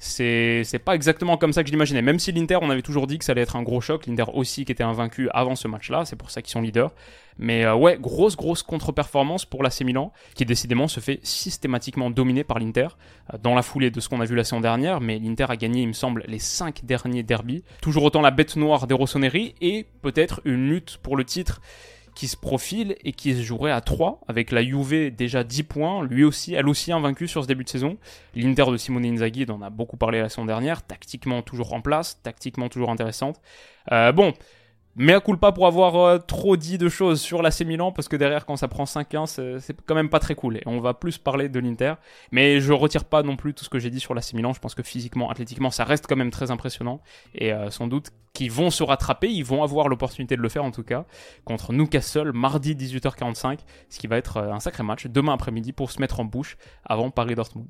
C'est, 0.04 0.64
c'est 0.64 0.80
pas 0.80 0.96
exactement 0.96 1.36
comme 1.36 1.52
ça 1.52 1.62
que 1.62 1.68
je 1.68 1.72
l'imaginais. 1.72 2.02
Même 2.02 2.18
si 2.18 2.32
l'Inter, 2.32 2.58
on 2.60 2.70
avait 2.70 2.82
toujours 2.82 3.06
dit 3.06 3.18
que 3.18 3.24
ça 3.24 3.30
allait 3.32 3.42
être 3.42 3.54
un 3.54 3.62
gros 3.62 3.80
choc. 3.80 4.06
L'Inter 4.08 4.24
aussi 4.34 4.64
qui 4.64 4.72
était 4.72 4.82
invaincu 4.82 5.28
avant 5.32 5.54
ce 5.54 5.68
match-là, 5.68 6.04
c'est 6.04 6.16
pour 6.16 6.32
ça 6.32 6.42
qu'ils 6.42 6.50
sont 6.50 6.60
leaders. 6.60 6.90
Mais 7.38 7.64
euh, 7.64 7.76
ouais, 7.76 7.98
grosse, 8.00 8.36
grosse 8.36 8.64
contre-performance 8.64 9.44
pour 9.44 9.62
l'AC 9.62 9.82
Milan, 9.82 10.12
qui 10.34 10.44
décidément 10.44 10.88
se 10.88 10.98
fait 10.98 11.20
systématiquement 11.22 12.10
dominer 12.10 12.42
par 12.42 12.58
l'Inter, 12.58 12.88
euh, 13.32 13.38
dans 13.40 13.54
la 13.54 13.62
foulée 13.62 13.92
de 13.92 14.00
ce 14.00 14.08
qu'on 14.08 14.20
a 14.20 14.24
vu 14.24 14.34
la 14.34 14.42
saison 14.42 14.60
dernière, 14.60 15.00
mais 15.00 15.20
l'Inter 15.20 15.46
a 15.48 15.56
gagné, 15.56 15.82
il 15.82 15.88
me 15.88 15.92
semble, 15.92 16.24
les 16.26 16.40
5 16.40 16.84
derniers 16.84 17.22
derbies. 17.22 17.62
Toujours 17.80 18.02
autant 18.02 18.22
la 18.22 18.32
bête 18.32 18.56
noire 18.56 18.88
des 18.88 18.94
Rossoneri, 18.94 19.54
et 19.60 19.86
peut-être 20.02 20.40
une 20.44 20.68
lutte 20.68 20.98
pour 21.00 21.16
le 21.16 21.24
titre 21.24 21.60
qui 22.14 22.28
se 22.28 22.36
profile 22.36 22.96
et 23.04 23.12
qui 23.12 23.34
se 23.34 23.42
jouerait 23.42 23.70
à 23.70 23.80
3 23.80 24.20
avec 24.28 24.50
la 24.52 24.62
Juve 24.62 25.14
déjà 25.14 25.44
10 25.44 25.62
points, 25.64 26.04
lui 26.04 26.24
aussi, 26.24 26.54
elle 26.54 26.68
aussi 26.68 26.92
invaincue 26.92 27.28
sur 27.28 27.42
ce 27.42 27.48
début 27.48 27.64
de 27.64 27.68
saison. 27.68 27.96
L'Inter 28.34 28.66
de 28.70 28.76
Simone 28.76 29.04
Inzaghi, 29.04 29.46
on 29.48 29.62
a 29.62 29.70
beaucoup 29.70 29.96
parlé 29.96 30.20
la 30.20 30.28
saison 30.28 30.44
dernière, 30.44 30.82
tactiquement 30.82 31.42
toujours 31.42 31.72
en 31.72 31.80
place, 31.80 32.20
tactiquement 32.22 32.68
toujours 32.68 32.90
intéressante. 32.90 33.40
Euh, 33.90 34.12
bon, 34.12 34.32
mais 34.94 35.14
à 35.14 35.20
pas 35.20 35.52
pour 35.52 35.66
avoir 35.66 35.96
euh, 35.96 36.18
trop 36.18 36.56
dit 36.56 36.76
de 36.76 36.88
choses 36.88 37.20
sur 37.20 37.42
l'AC 37.42 37.62
Milan, 37.62 37.92
parce 37.92 38.08
que 38.08 38.16
derrière, 38.16 38.44
quand 38.44 38.56
ça 38.56 38.68
prend 38.68 38.84
5-1, 38.84 39.58
c'est 39.60 39.76
quand 39.86 39.94
même 39.94 40.10
pas 40.10 40.18
très 40.18 40.34
cool. 40.34 40.58
Et 40.58 40.62
on 40.66 40.80
va 40.80 40.94
plus 40.94 41.18
parler 41.18 41.48
de 41.48 41.58
l'Inter. 41.58 41.94
Mais 42.30 42.60
je 42.60 42.72
retire 42.72 43.04
pas 43.04 43.22
non 43.22 43.36
plus 43.36 43.54
tout 43.54 43.64
ce 43.64 43.70
que 43.70 43.78
j'ai 43.78 43.90
dit 43.90 44.00
sur 44.00 44.14
l'AC 44.14 44.34
Milan. 44.34 44.52
Je 44.52 44.60
pense 44.60 44.74
que 44.74 44.82
physiquement, 44.82 45.30
athlétiquement, 45.30 45.70
ça 45.70 45.84
reste 45.84 46.06
quand 46.06 46.16
même 46.16 46.30
très 46.30 46.50
impressionnant. 46.50 47.00
Et 47.34 47.52
euh, 47.52 47.70
sans 47.70 47.86
doute 47.86 48.10
qu'ils 48.32 48.50
vont 48.50 48.70
se 48.70 48.82
rattraper, 48.82 49.28
ils 49.28 49.44
vont 49.44 49.62
avoir 49.62 49.88
l'opportunité 49.88 50.36
de 50.36 50.42
le 50.42 50.48
faire 50.48 50.64
en 50.64 50.70
tout 50.70 50.82
cas, 50.82 51.04
contre 51.44 51.72
Newcastle, 51.72 52.32
mardi 52.32 52.74
18h45, 52.74 53.58
ce 53.90 53.98
qui 53.98 54.06
va 54.06 54.16
être 54.16 54.38
euh, 54.38 54.52
un 54.52 54.60
sacré 54.60 54.82
match, 54.82 55.06
demain 55.06 55.34
après-midi, 55.34 55.72
pour 55.72 55.90
se 55.90 56.00
mettre 56.00 56.20
en 56.20 56.24
bouche 56.24 56.56
avant 56.84 57.10
Paris-Dortmund. 57.10 57.68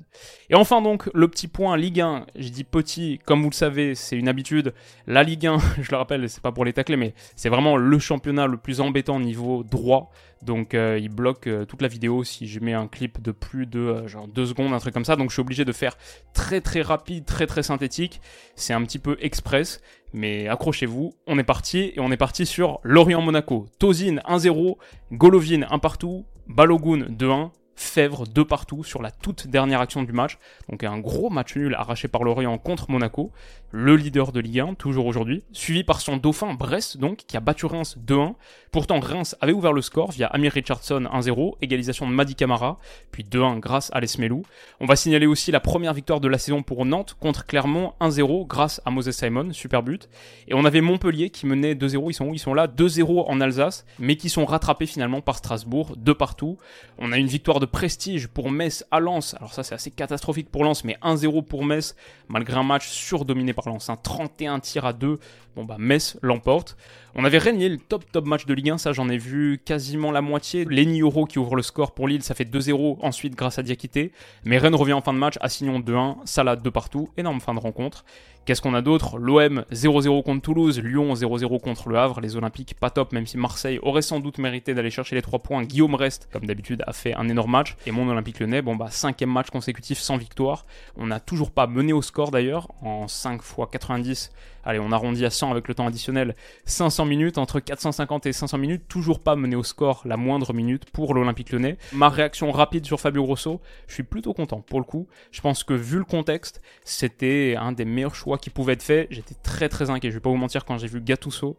Et 0.49 0.55
enfin 0.55 0.81
donc, 0.81 1.09
le 1.13 1.27
petit 1.27 1.47
point 1.47 1.75
Ligue 1.75 2.01
1, 2.01 2.27
je 2.37 2.49
dis 2.49 2.63
petit, 2.63 3.19
comme 3.25 3.41
vous 3.41 3.49
le 3.49 3.55
savez, 3.55 3.95
c'est 3.95 4.17
une 4.17 4.29
habitude. 4.29 4.73
La 5.05 5.23
Ligue 5.23 5.47
1, 5.47 5.57
je 5.81 5.91
le 5.91 5.97
rappelle, 5.97 6.29
c'est 6.29 6.41
pas 6.41 6.51
pour 6.51 6.65
les 6.65 6.73
tacler, 6.73 6.95
mais 6.95 7.12
c'est 7.35 7.49
vraiment 7.49 7.77
le 7.77 7.99
championnat 7.99 8.47
le 8.47 8.57
plus 8.57 8.81
embêtant 8.81 9.19
niveau 9.19 9.63
droit. 9.63 10.11
Donc 10.43 10.73
euh, 10.73 10.99
il 11.01 11.09
bloque 11.09 11.47
euh, 11.47 11.65
toute 11.65 11.81
la 11.81 11.87
vidéo 11.87 12.23
si 12.23 12.47
je 12.47 12.59
mets 12.59 12.73
un 12.73 12.87
clip 12.87 13.21
de 13.21 13.31
plus 13.31 13.65
de 13.65 13.79
euh, 13.79 14.07
genre 14.07 14.27
2 14.27 14.45
secondes, 14.45 14.73
un 14.73 14.79
truc 14.79 14.93
comme 14.93 15.05
ça. 15.05 15.15
Donc 15.15 15.29
je 15.29 15.35
suis 15.35 15.41
obligé 15.41 15.63
de 15.65 15.71
faire 15.71 15.97
très 16.33 16.61
très 16.61 16.81
rapide, 16.81 17.25
très 17.25 17.47
très 17.47 17.63
synthétique. 17.63 18.21
C'est 18.55 18.73
un 18.73 18.81
petit 18.83 18.99
peu 18.99 19.17
express. 19.21 19.81
Mais 20.15 20.47
accrochez-vous, 20.47 21.15
on 21.25 21.39
est 21.39 21.43
parti 21.43 21.91
et 21.95 21.99
on 21.99 22.11
est 22.11 22.17
parti 22.17 22.45
sur 22.45 22.79
Lorient-Monaco. 22.83 23.65
Tozin 23.79 24.17
1-0, 24.27 24.75
Golovin 25.11 25.65
1 25.69 25.79
partout, 25.79 26.25
Balogun 26.47 27.07
2-1, 27.09 27.49
Fèvre 27.75 28.27
de 28.27 28.43
partout 28.43 28.83
sur 28.83 29.01
la 29.01 29.11
toute 29.11 29.47
dernière 29.47 29.81
action 29.81 30.03
du 30.03 30.13
match. 30.13 30.37
Donc 30.69 30.83
un 30.83 30.99
gros 30.99 31.29
match 31.29 31.55
nul 31.55 31.75
arraché 31.75 32.07
par 32.07 32.23
Lorient 32.23 32.57
contre 32.57 32.91
Monaco, 32.91 33.31
le 33.75 33.95
leader 33.95 34.31
de 34.31 34.39
Ligue 34.39 34.59
1, 34.59 34.73
toujours 34.75 35.07
aujourd'hui, 35.07 35.43
suivi 35.51 35.83
par 35.83 35.99
son 35.99 36.17
dauphin 36.17 36.53
Brest, 36.53 36.97
donc, 36.97 37.23
qui 37.27 37.35
a 37.37 37.39
battu 37.39 37.65
Reims 37.65 37.97
2-1. 38.05 38.35
Pourtant, 38.71 38.99
Reims 38.99 39.35
avait 39.41 39.51
ouvert 39.51 39.73
le 39.73 39.81
score 39.81 40.11
via 40.11 40.27
Amir 40.27 40.51
Richardson 40.51 41.07
1-0, 41.11 41.55
égalisation 41.61 42.07
de 42.07 42.13
Madi 42.13 42.35
Camara, 42.35 42.77
puis 43.11 43.23
2-1 43.23 43.59
grâce 43.59 43.89
à 43.91 43.99
Lesmelou. 43.99 44.43
On 44.79 44.85
va 44.85 44.95
signaler 44.95 45.25
aussi 45.25 45.51
la 45.51 45.59
première 45.59 45.95
victoire 45.95 46.19
de 46.19 46.27
la 46.27 46.37
saison 46.37 46.61
pour 46.61 46.85
Nantes 46.85 47.17
contre 47.19 47.47
Clermont 47.47 47.93
1-0 47.99 48.45
grâce 48.45 48.79
à 48.85 48.91
Moses 48.91 49.09
Simon, 49.09 49.51
super 49.53 49.81
but. 49.81 50.07
Et 50.47 50.53
on 50.53 50.65
avait 50.65 50.81
Montpellier 50.81 51.31
qui 51.31 51.47
menait 51.47 51.73
2-0, 51.73 52.11
ils 52.11 52.13
sont 52.13 52.25
où? 52.27 52.33
Ils 52.35 52.39
sont 52.39 52.53
là, 52.53 52.67
2-0 52.67 53.25
en 53.27 53.41
Alsace, 53.41 53.85
mais 53.97 54.17
qui 54.17 54.29
sont 54.29 54.45
rattrapés 54.45 54.85
finalement 54.85 55.21
par 55.21 55.37
Strasbourg, 55.37 55.95
de 55.97 56.13
partout. 56.13 56.59
On 56.99 57.11
a 57.11 57.17
une 57.17 57.25
victoire 57.25 57.59
de 57.59 57.62
prestige 57.65 58.27
pour 58.27 58.51
Metz 58.51 58.85
à 58.91 58.99
Lens. 58.99 59.35
Alors 59.35 59.53
ça 59.53 59.63
c'est 59.63 59.75
assez 59.75 59.91
catastrophique 59.91 60.49
pour 60.49 60.63
Lens, 60.63 60.83
mais 60.83 60.97
1-0 61.03 61.43
pour 61.43 61.65
Metz, 61.65 61.95
malgré 62.27 62.57
un 62.57 62.63
match 62.63 62.87
surdominé 62.87 63.53
par 63.53 63.67
Lens. 63.67 63.89
Un 63.89 63.95
31 63.95 64.59
tirs 64.59 64.85
à 64.85 64.93
2. 64.93 65.19
Bon 65.55 65.65
bah 65.65 65.77
Metz 65.79 66.17
l'emporte. 66.21 66.77
On 67.15 67.25
avait 67.25 67.37
régné 67.37 67.69
le 67.69 67.77
top 67.77 68.11
top 68.11 68.25
match 68.25 68.45
de 68.45 68.53
Ligue 68.53 68.71
1, 68.71 68.77
ça 68.79 68.91
j'en 68.91 69.07
ai 69.07 69.17
vu 69.17 69.61
quasiment 69.63 70.11
la 70.11 70.21
moitié. 70.21 70.65
Lenny 70.65 71.01
Euro 71.01 71.25
qui 71.25 71.37
ouvre 71.37 71.55
le 71.55 71.61
score 71.61 71.93
pour 71.93 72.07
Lille, 72.07 72.23
ça 72.23 72.33
fait 72.33 72.43
2-0 72.43 72.97
ensuite 73.01 73.35
grâce 73.35 73.59
à 73.59 73.63
Diakité. 73.63 74.11
Mais 74.45 74.57
Rennes 74.57 74.75
revient 74.75 74.93
en 74.93 75.01
fin 75.01 75.13
de 75.13 75.19
match, 75.19 75.35
Assignon 75.41 75.79
2-1, 75.79 76.17
Salah 76.25 76.55
de 76.55 76.69
partout, 76.69 77.09
énorme 77.17 77.39
fin 77.39 77.53
de 77.53 77.59
rencontre. 77.59 78.03
Qu'est-ce 78.45 78.61
qu'on 78.61 78.73
a 78.73 78.81
d'autre? 78.81 79.19
L'OM 79.19 79.63
0-0 79.71 80.21
contre 80.21 80.41
Toulouse, 80.41 80.81
Lyon 80.81 81.13
0-0 81.13 81.61
contre 81.61 81.87
Le 81.87 81.97
Havre, 81.97 82.19
les 82.19 82.35
Olympiques 82.35 82.73
pas 82.77 82.89
top, 82.89 83.13
même 83.13 83.25
si 83.25 83.37
Marseille 83.37 83.79
aurait 83.81 84.01
sans 84.01 84.19
doute 84.19 84.37
mérité 84.37 84.73
d'aller 84.73 84.89
chercher 84.89 85.15
les 85.15 85.21
3 85.21 85.39
points. 85.39 85.63
Guillaume 85.63 85.95
Reste, 85.95 86.27
comme 86.33 86.45
d'habitude, 86.45 86.83
a 86.85 86.91
fait 86.91 87.15
un 87.15 87.29
énorme 87.29 87.51
match. 87.51 87.77
Et 87.85 87.91
mon 87.91 88.05
Olympique 88.09 88.41
Lyonnais, 88.41 88.61
bon 88.61 88.75
bah 88.75 88.87
cinquième 88.89 89.31
match 89.31 89.49
consécutif 89.49 89.99
sans 89.99 90.17
victoire. 90.17 90.65
On 90.97 91.07
n'a 91.07 91.21
toujours 91.21 91.51
pas 91.51 91.67
mené 91.67 91.93
au 91.93 92.01
score 92.01 92.31
d'ailleurs, 92.31 92.67
en 92.81 93.07
5 93.07 93.35
x 93.35 93.55
90 93.71 94.31
allez, 94.63 94.79
on 94.79 94.91
arrondit 94.91 95.25
à 95.25 95.29
100 95.29 95.51
avec 95.51 95.67
le 95.67 95.75
temps 95.75 95.87
additionnel, 95.87 96.35
500 96.65 97.05
minutes, 97.05 97.37
entre 97.37 97.59
450 97.59 98.25
et 98.25 98.33
500 98.33 98.57
minutes, 98.57 98.83
toujours 98.87 99.19
pas 99.19 99.35
mené 99.35 99.55
au 99.55 99.63
score 99.63 100.01
la 100.05 100.17
moindre 100.17 100.53
minute 100.53 100.89
pour 100.91 101.13
l'Olympique 101.13 101.51
lyonnais. 101.51 101.77
Ma 101.91 102.09
réaction 102.09 102.51
rapide 102.51 102.85
sur 102.85 102.99
Fabio 102.99 103.23
Grosso, 103.23 103.61
je 103.87 103.93
suis 103.93 104.03
plutôt 104.03 104.33
content 104.33 104.61
pour 104.61 104.79
le 104.79 104.85
coup. 104.85 105.07
Je 105.31 105.41
pense 105.41 105.63
que 105.63 105.73
vu 105.73 105.97
le 105.97 106.05
contexte, 106.05 106.61
c'était 106.83 107.55
un 107.57 107.71
des 107.71 107.85
meilleurs 107.85 108.15
choix 108.15 108.37
qui 108.37 108.49
pouvait 108.49 108.73
être 108.73 108.83
fait. 108.83 109.07
J'étais 109.09 109.35
très 109.43 109.69
très 109.69 109.89
inquiet, 109.89 110.09
je 110.09 110.15
vais 110.15 110.21
pas 110.21 110.29
vous 110.29 110.37
mentir 110.37 110.65
quand 110.65 110.77
j'ai 110.77 110.87
vu 110.87 111.01
Gattuso 111.01 111.57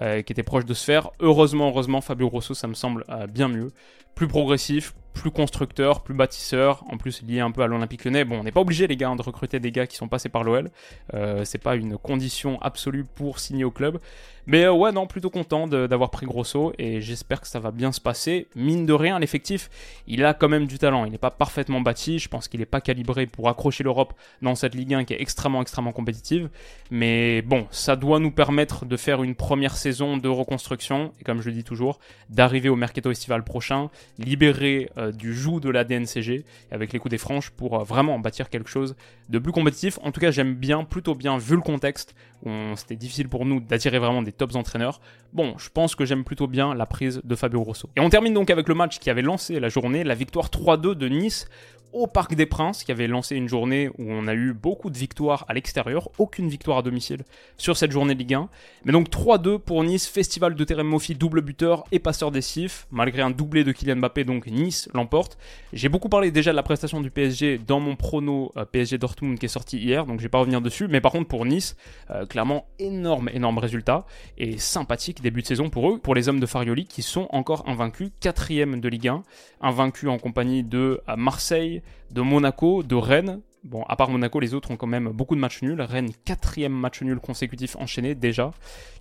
euh, 0.00 0.22
qui 0.22 0.32
était 0.32 0.42
proche 0.42 0.64
de 0.64 0.72
se 0.72 0.84
faire. 0.84 1.10
Heureusement, 1.20 1.68
heureusement, 1.68 2.00
Fabio 2.00 2.30
Grosso, 2.30 2.54
ça 2.54 2.66
me 2.66 2.72
semble 2.72 3.04
euh, 3.10 3.26
bien 3.26 3.48
mieux. 3.48 3.72
Plus 4.14 4.26
progressif, 4.26 4.94
plus 5.12 5.30
constructeur, 5.30 6.02
plus 6.02 6.14
bâtisseur, 6.14 6.84
en 6.90 6.96
plus 6.96 7.22
lié 7.22 7.40
un 7.40 7.50
peu 7.50 7.62
à 7.62 7.66
l'Olympique 7.66 8.04
Lyonnais. 8.04 8.24
Bon, 8.24 8.40
on 8.40 8.44
n'est 8.44 8.52
pas 8.52 8.60
obligé 8.60 8.86
les 8.86 8.96
gars 8.96 9.10
hein, 9.10 9.16
de 9.16 9.22
recruter 9.22 9.60
des 9.60 9.70
gars 9.70 9.86
qui 9.86 9.96
sont 9.96 10.08
passés 10.08 10.28
par 10.28 10.44
l'OL. 10.44 10.70
Euh, 11.14 11.44
c'est 11.44 11.58
pas 11.58 11.76
une 11.76 11.98
condition 11.98 12.60
absolue 12.60 13.04
pour 13.04 13.38
signer 13.38 13.64
au 13.64 13.70
club. 13.70 13.98
Mais 14.46 14.64
euh, 14.64 14.72
ouais, 14.72 14.92
non, 14.92 15.06
plutôt 15.06 15.30
content 15.30 15.66
d'avoir 15.66 16.10
pris 16.10 16.26
Grosso 16.26 16.72
et 16.78 17.00
j'espère 17.00 17.40
que 17.40 17.46
ça 17.46 17.60
va 17.60 17.70
bien 17.70 17.92
se 17.92 18.00
passer. 18.00 18.48
Mine 18.56 18.86
de 18.86 18.92
rien, 18.92 19.18
l'effectif, 19.18 19.70
il 20.06 20.24
a 20.24 20.34
quand 20.34 20.48
même 20.48 20.66
du 20.66 20.78
talent. 20.78 21.04
Il 21.04 21.12
n'est 21.12 21.18
pas 21.18 21.30
parfaitement 21.30 21.80
bâti. 21.80 22.18
Je 22.18 22.28
pense 22.28 22.48
qu'il 22.48 22.60
n'est 22.60 22.66
pas 22.66 22.80
calibré 22.80 23.26
pour 23.26 23.48
accrocher 23.48 23.84
l'Europe 23.84 24.14
dans 24.40 24.54
cette 24.54 24.74
Ligue 24.74 24.94
1 24.94 25.04
qui 25.04 25.14
est 25.14 25.20
extrêmement, 25.20 25.62
extrêmement 25.62 25.92
compétitive. 25.92 26.48
Mais 26.90 27.42
bon, 27.42 27.66
ça 27.70 27.96
doit 27.96 28.18
nous 28.18 28.30
permettre 28.32 28.84
de 28.84 28.96
faire 28.96 29.22
une 29.22 29.34
première 29.34 29.76
saison 29.76 30.16
de 30.16 30.28
reconstruction 30.28 31.12
et 31.20 31.24
comme 31.24 31.40
je 31.40 31.48
le 31.48 31.54
dis 31.54 31.64
toujours, 31.64 32.00
d'arriver 32.28 32.68
au 32.68 32.76
mercato 32.76 33.10
estival 33.10 33.44
prochain, 33.44 33.90
libérer 34.18 34.90
euh, 34.98 35.01
du 35.10 35.34
joug 35.34 35.60
de 35.60 35.70
la 35.70 35.84
DNCG 35.84 36.44
avec 36.70 36.92
les 36.92 36.98
coups 36.98 37.10
des 37.10 37.18
franches 37.18 37.50
pour 37.50 37.80
euh, 37.80 37.84
vraiment 37.84 38.18
bâtir 38.18 38.50
quelque 38.50 38.68
chose 38.68 38.94
de 39.28 39.38
plus 39.38 39.52
compétitif. 39.52 39.98
En 40.02 40.12
tout 40.12 40.20
cas, 40.20 40.30
j'aime 40.30 40.54
bien, 40.54 40.84
plutôt 40.84 41.14
bien, 41.14 41.38
vu 41.38 41.56
le 41.56 41.62
contexte 41.62 42.14
où 42.44 42.50
c'était 42.76 42.96
difficile 42.96 43.28
pour 43.28 43.46
nous 43.46 43.60
d'attirer 43.60 43.98
vraiment 43.98 44.22
des 44.22 44.32
tops 44.32 44.56
entraîneurs. 44.56 45.00
Bon, 45.32 45.54
je 45.58 45.68
pense 45.70 45.94
que 45.94 46.04
j'aime 46.04 46.24
plutôt 46.24 46.46
bien 46.46 46.74
la 46.74 46.86
prise 46.86 47.20
de 47.24 47.34
Fabio 47.34 47.62
Grosso. 47.62 47.88
Et 47.96 48.00
on 48.00 48.10
termine 48.10 48.34
donc 48.34 48.50
avec 48.50 48.68
le 48.68 48.74
match 48.74 48.98
qui 48.98 49.10
avait 49.10 49.22
lancé 49.22 49.58
la 49.60 49.68
journée, 49.68 50.04
la 50.04 50.14
victoire 50.14 50.48
3-2 50.48 50.94
de 50.94 51.08
Nice 51.08 51.46
au 51.92 52.06
Parc 52.06 52.34
des 52.34 52.46
Princes, 52.46 52.84
qui 52.84 52.92
avait 52.92 53.06
lancé 53.06 53.36
une 53.36 53.48
journée 53.48 53.88
où 53.98 54.10
on 54.10 54.26
a 54.26 54.34
eu 54.34 54.52
beaucoup 54.52 54.90
de 54.90 54.96
victoires 54.96 55.44
à 55.48 55.54
l'extérieur, 55.54 56.08
aucune 56.18 56.48
victoire 56.48 56.78
à 56.78 56.82
domicile 56.82 57.24
sur 57.56 57.76
cette 57.76 57.92
journée 57.92 58.14
Ligue 58.14 58.34
1. 58.34 58.48
Mais 58.84 58.92
donc 58.92 59.10
3-2 59.10 59.58
pour 59.58 59.84
Nice, 59.84 60.08
festival 60.08 60.54
de 60.54 60.64
Terem 60.64 60.86
Moffi, 60.86 61.14
double 61.14 61.42
buteur 61.42 61.84
et 61.92 61.98
passeur 61.98 62.30
décisif. 62.30 62.86
Malgré 62.90 63.22
un 63.22 63.30
doublé 63.30 63.62
de 63.64 63.72
Kylian 63.72 63.96
Mbappé, 63.96 64.24
donc 64.24 64.46
Nice 64.46 64.88
l'emporte. 64.94 65.38
J'ai 65.72 65.88
beaucoup 65.88 66.08
parlé 66.08 66.30
déjà 66.30 66.50
de 66.50 66.56
la 66.56 66.62
prestation 66.62 67.00
du 67.00 67.10
PSG 67.10 67.58
dans 67.58 67.80
mon 67.80 67.96
prono 67.96 68.52
euh, 68.56 68.64
PSG 68.64 68.98
Dortmund 68.98 69.38
qui 69.38 69.46
est 69.46 69.48
sorti 69.48 69.78
hier, 69.78 70.06
donc 70.06 70.18
je 70.18 70.22
vais 70.24 70.28
pas 70.28 70.38
revenir 70.38 70.60
dessus. 70.60 70.88
Mais 70.88 71.00
par 71.00 71.12
contre 71.12 71.28
pour 71.28 71.44
Nice, 71.44 71.76
euh, 72.10 72.26
clairement 72.26 72.66
énorme, 72.78 73.28
énorme 73.32 73.58
résultat 73.58 74.06
et 74.38 74.58
sympathique 74.58 75.22
début 75.22 75.42
de 75.42 75.46
saison 75.46 75.70
pour 75.70 75.90
eux, 75.90 75.98
pour 75.98 76.14
les 76.14 76.28
hommes 76.28 76.40
de 76.40 76.46
Farioli 76.46 76.86
qui 76.86 77.02
sont 77.02 77.28
encore 77.30 77.68
invaincus, 77.68 78.10
quatrième 78.20 78.80
de 78.80 78.88
Ligue 78.88 79.08
1, 79.08 79.22
invaincus 79.60 80.08
en 80.08 80.18
compagnie 80.18 80.62
de 80.62 81.00
euh, 81.08 81.16
Marseille, 81.16 81.82
de 82.10 82.20
Monaco, 82.20 82.82
de 82.82 82.94
Rennes, 82.94 83.40
Bon, 83.64 83.84
à 83.88 83.94
part 83.94 84.10
Monaco, 84.10 84.40
les 84.40 84.54
autres 84.54 84.72
ont 84.72 84.76
quand 84.76 84.88
même 84.88 85.10
beaucoup 85.10 85.36
de 85.36 85.40
matchs 85.40 85.62
nuls. 85.62 85.80
Rennes, 85.80 86.10
quatrième 86.24 86.72
match 86.72 87.00
nul 87.00 87.20
consécutif 87.20 87.76
enchaîné 87.76 88.16
déjà. 88.16 88.50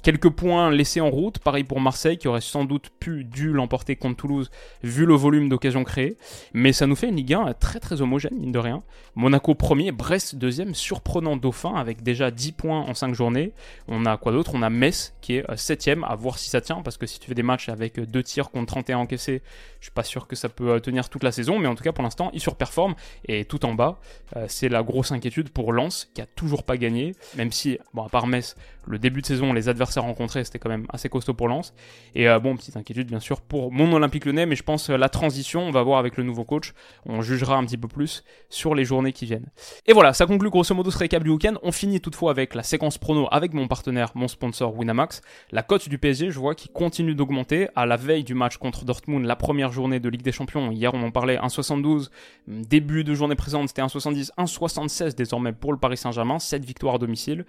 Quelques 0.03 0.29
points 0.29 0.69
laissés 0.69 1.01
en 1.01 1.09
route. 1.09 1.39
Pareil 1.39 1.63
pour 1.63 1.79
Marseille, 1.79 2.19
qui 2.19 2.27
aurait 2.27 2.41
sans 2.41 2.63
doute 2.63 2.91
pu, 2.99 3.25
l'emporter 3.37 3.95
contre 3.95 4.17
Toulouse, 4.17 4.51
vu 4.83 5.07
le 5.07 5.15
volume 5.15 5.49
d'occasions 5.49 5.83
créées. 5.83 6.15
Mais 6.53 6.73
ça 6.73 6.85
nous 6.85 6.95
fait 6.95 7.09
une 7.09 7.15
Ligue 7.15 7.33
1 7.33 7.53
très 7.55 7.79
très 7.79 8.03
homogène, 8.03 8.37
mine 8.37 8.51
de 8.51 8.59
rien. 8.59 8.83
Monaco 9.15 9.55
premier, 9.55 9.91
Brest 9.91 10.35
deuxième, 10.35 10.75
surprenant 10.75 11.37
Dauphin, 11.37 11.73
avec 11.73 12.03
déjà 12.03 12.29
10 12.29 12.51
points 12.51 12.81
en 12.81 12.93
5 12.93 13.15
journées. 13.15 13.53
On 13.87 14.05
a 14.05 14.15
quoi 14.17 14.31
d'autre? 14.31 14.51
On 14.53 14.61
a 14.61 14.69
Metz, 14.69 15.15
qui 15.21 15.37
est 15.37 15.49
euh, 15.49 15.55
septième, 15.55 16.03
à 16.03 16.13
voir 16.13 16.37
si 16.37 16.51
ça 16.51 16.61
tient, 16.61 16.83
parce 16.83 16.97
que 16.97 17.07
si 17.07 17.19
tu 17.19 17.27
fais 17.27 17.33
des 17.33 17.41
matchs 17.41 17.69
avec 17.69 17.99
deux 17.99 18.21
tirs 18.21 18.51
contre 18.51 18.67
31 18.67 18.99
encaissés, 18.99 19.41
je 19.79 19.85
suis 19.85 19.91
pas 19.91 20.03
sûr 20.03 20.27
que 20.27 20.35
ça 20.35 20.49
peut 20.49 20.69
euh, 20.69 20.79
tenir 20.79 21.09
toute 21.09 21.23
la 21.23 21.31
saison. 21.31 21.57
Mais 21.57 21.67
en 21.67 21.73
tout 21.73 21.83
cas, 21.83 21.93
pour 21.93 22.03
l'instant, 22.03 22.29
il 22.33 22.39
surperforme. 22.39 22.93
Et 23.27 23.45
tout 23.45 23.65
en 23.65 23.73
bas, 23.73 23.99
euh, 24.35 24.47
c'est 24.53 24.69
la 24.69 24.83
grosse 24.83 25.11
inquiétude 25.11 25.49
pour 25.49 25.73
Lens, 25.73 26.09
qui 26.13 26.21
a 26.21 26.25
toujours 26.25 26.63
pas 26.63 26.77
gagné, 26.77 27.15
même 27.35 27.51
si, 27.51 27.77
bon, 27.93 28.03
à 28.03 28.09
part 28.09 28.27
Metz, 28.27 28.55
le 28.87 28.99
début 28.99 29.21
de 29.21 29.25
saison, 29.25 29.53
les 29.53 29.69
adversaires 29.69 30.03
rencontrés, 30.03 30.43
c'était 30.43 30.59
quand 30.59 30.69
même 30.69 30.85
assez 30.89 31.09
costaud 31.09 31.33
pour 31.33 31.47
Lens. 31.47 31.73
Et 32.15 32.27
euh, 32.27 32.39
bon, 32.39 32.55
petite 32.55 32.77
inquiétude, 32.77 33.07
bien 33.07 33.19
sûr, 33.19 33.41
pour 33.41 33.71
mon 33.71 33.91
Olympique 33.93 34.25
Lyonnais, 34.25 34.45
mais 34.45 34.55
je 34.55 34.63
pense 34.63 34.89
euh, 34.89 34.97
la 34.97 35.09
transition, 35.09 35.61
on 35.61 35.71
va 35.71 35.83
voir 35.83 35.99
avec 35.99 36.17
le 36.17 36.23
nouveau 36.23 36.43
coach, 36.43 36.73
on 37.05 37.21
jugera 37.21 37.57
un 37.57 37.65
petit 37.65 37.77
peu 37.77 37.87
plus 37.87 38.23
sur 38.49 38.75
les 38.75 38.85
journées 38.85 39.13
qui 39.13 39.25
viennent. 39.25 39.49
Et 39.85 39.93
voilà, 39.93 40.13
ça 40.13 40.25
conclut 40.25 40.49
grosso 40.49 40.73
modo 40.73 40.91
ce 40.91 40.97
récap 40.97 41.23
du 41.23 41.29
week-end. 41.29 41.55
On 41.63 41.71
finit 41.71 42.01
toutefois 42.01 42.31
avec 42.31 42.55
la 42.55 42.63
séquence 42.63 42.97
prono 42.97 43.27
avec 43.31 43.53
mon 43.53 43.67
partenaire, 43.67 44.11
mon 44.15 44.27
sponsor 44.27 44.75
Winamax. 44.77 45.21
La 45.51 45.63
cote 45.63 45.87
du 45.87 45.97
PSG, 45.97 46.31
je 46.31 46.39
vois, 46.39 46.55
qui 46.55 46.69
continue 46.69 47.15
d'augmenter 47.15 47.67
à 47.75 47.85
la 47.85 47.97
veille 47.97 48.23
du 48.23 48.33
match 48.33 48.57
contre 48.57 48.85
Dortmund, 48.85 49.25
la 49.25 49.35
première 49.35 49.71
journée 49.71 49.99
de 49.99 50.09
Ligue 50.09 50.23
des 50.23 50.31
Champions. 50.31 50.71
Hier, 50.71 50.93
on 50.93 51.03
en 51.03 51.11
parlait, 51.11 51.37
1,72. 51.37 52.09
Début 52.47 53.03
de 53.03 53.13
journée 53.13 53.35
présente, 53.35 53.67
c'était 53.67 53.81
1,70, 53.81 54.31
1,76 54.37 55.15
désormais 55.15 55.53
pour 55.53 55.71
le 55.71 55.77
Paris 55.77 55.97
Saint-Germain, 55.97 56.39
7 56.39 56.65
victoires 56.65 56.95
à 56.95 56.97
domicile. 56.97 57.45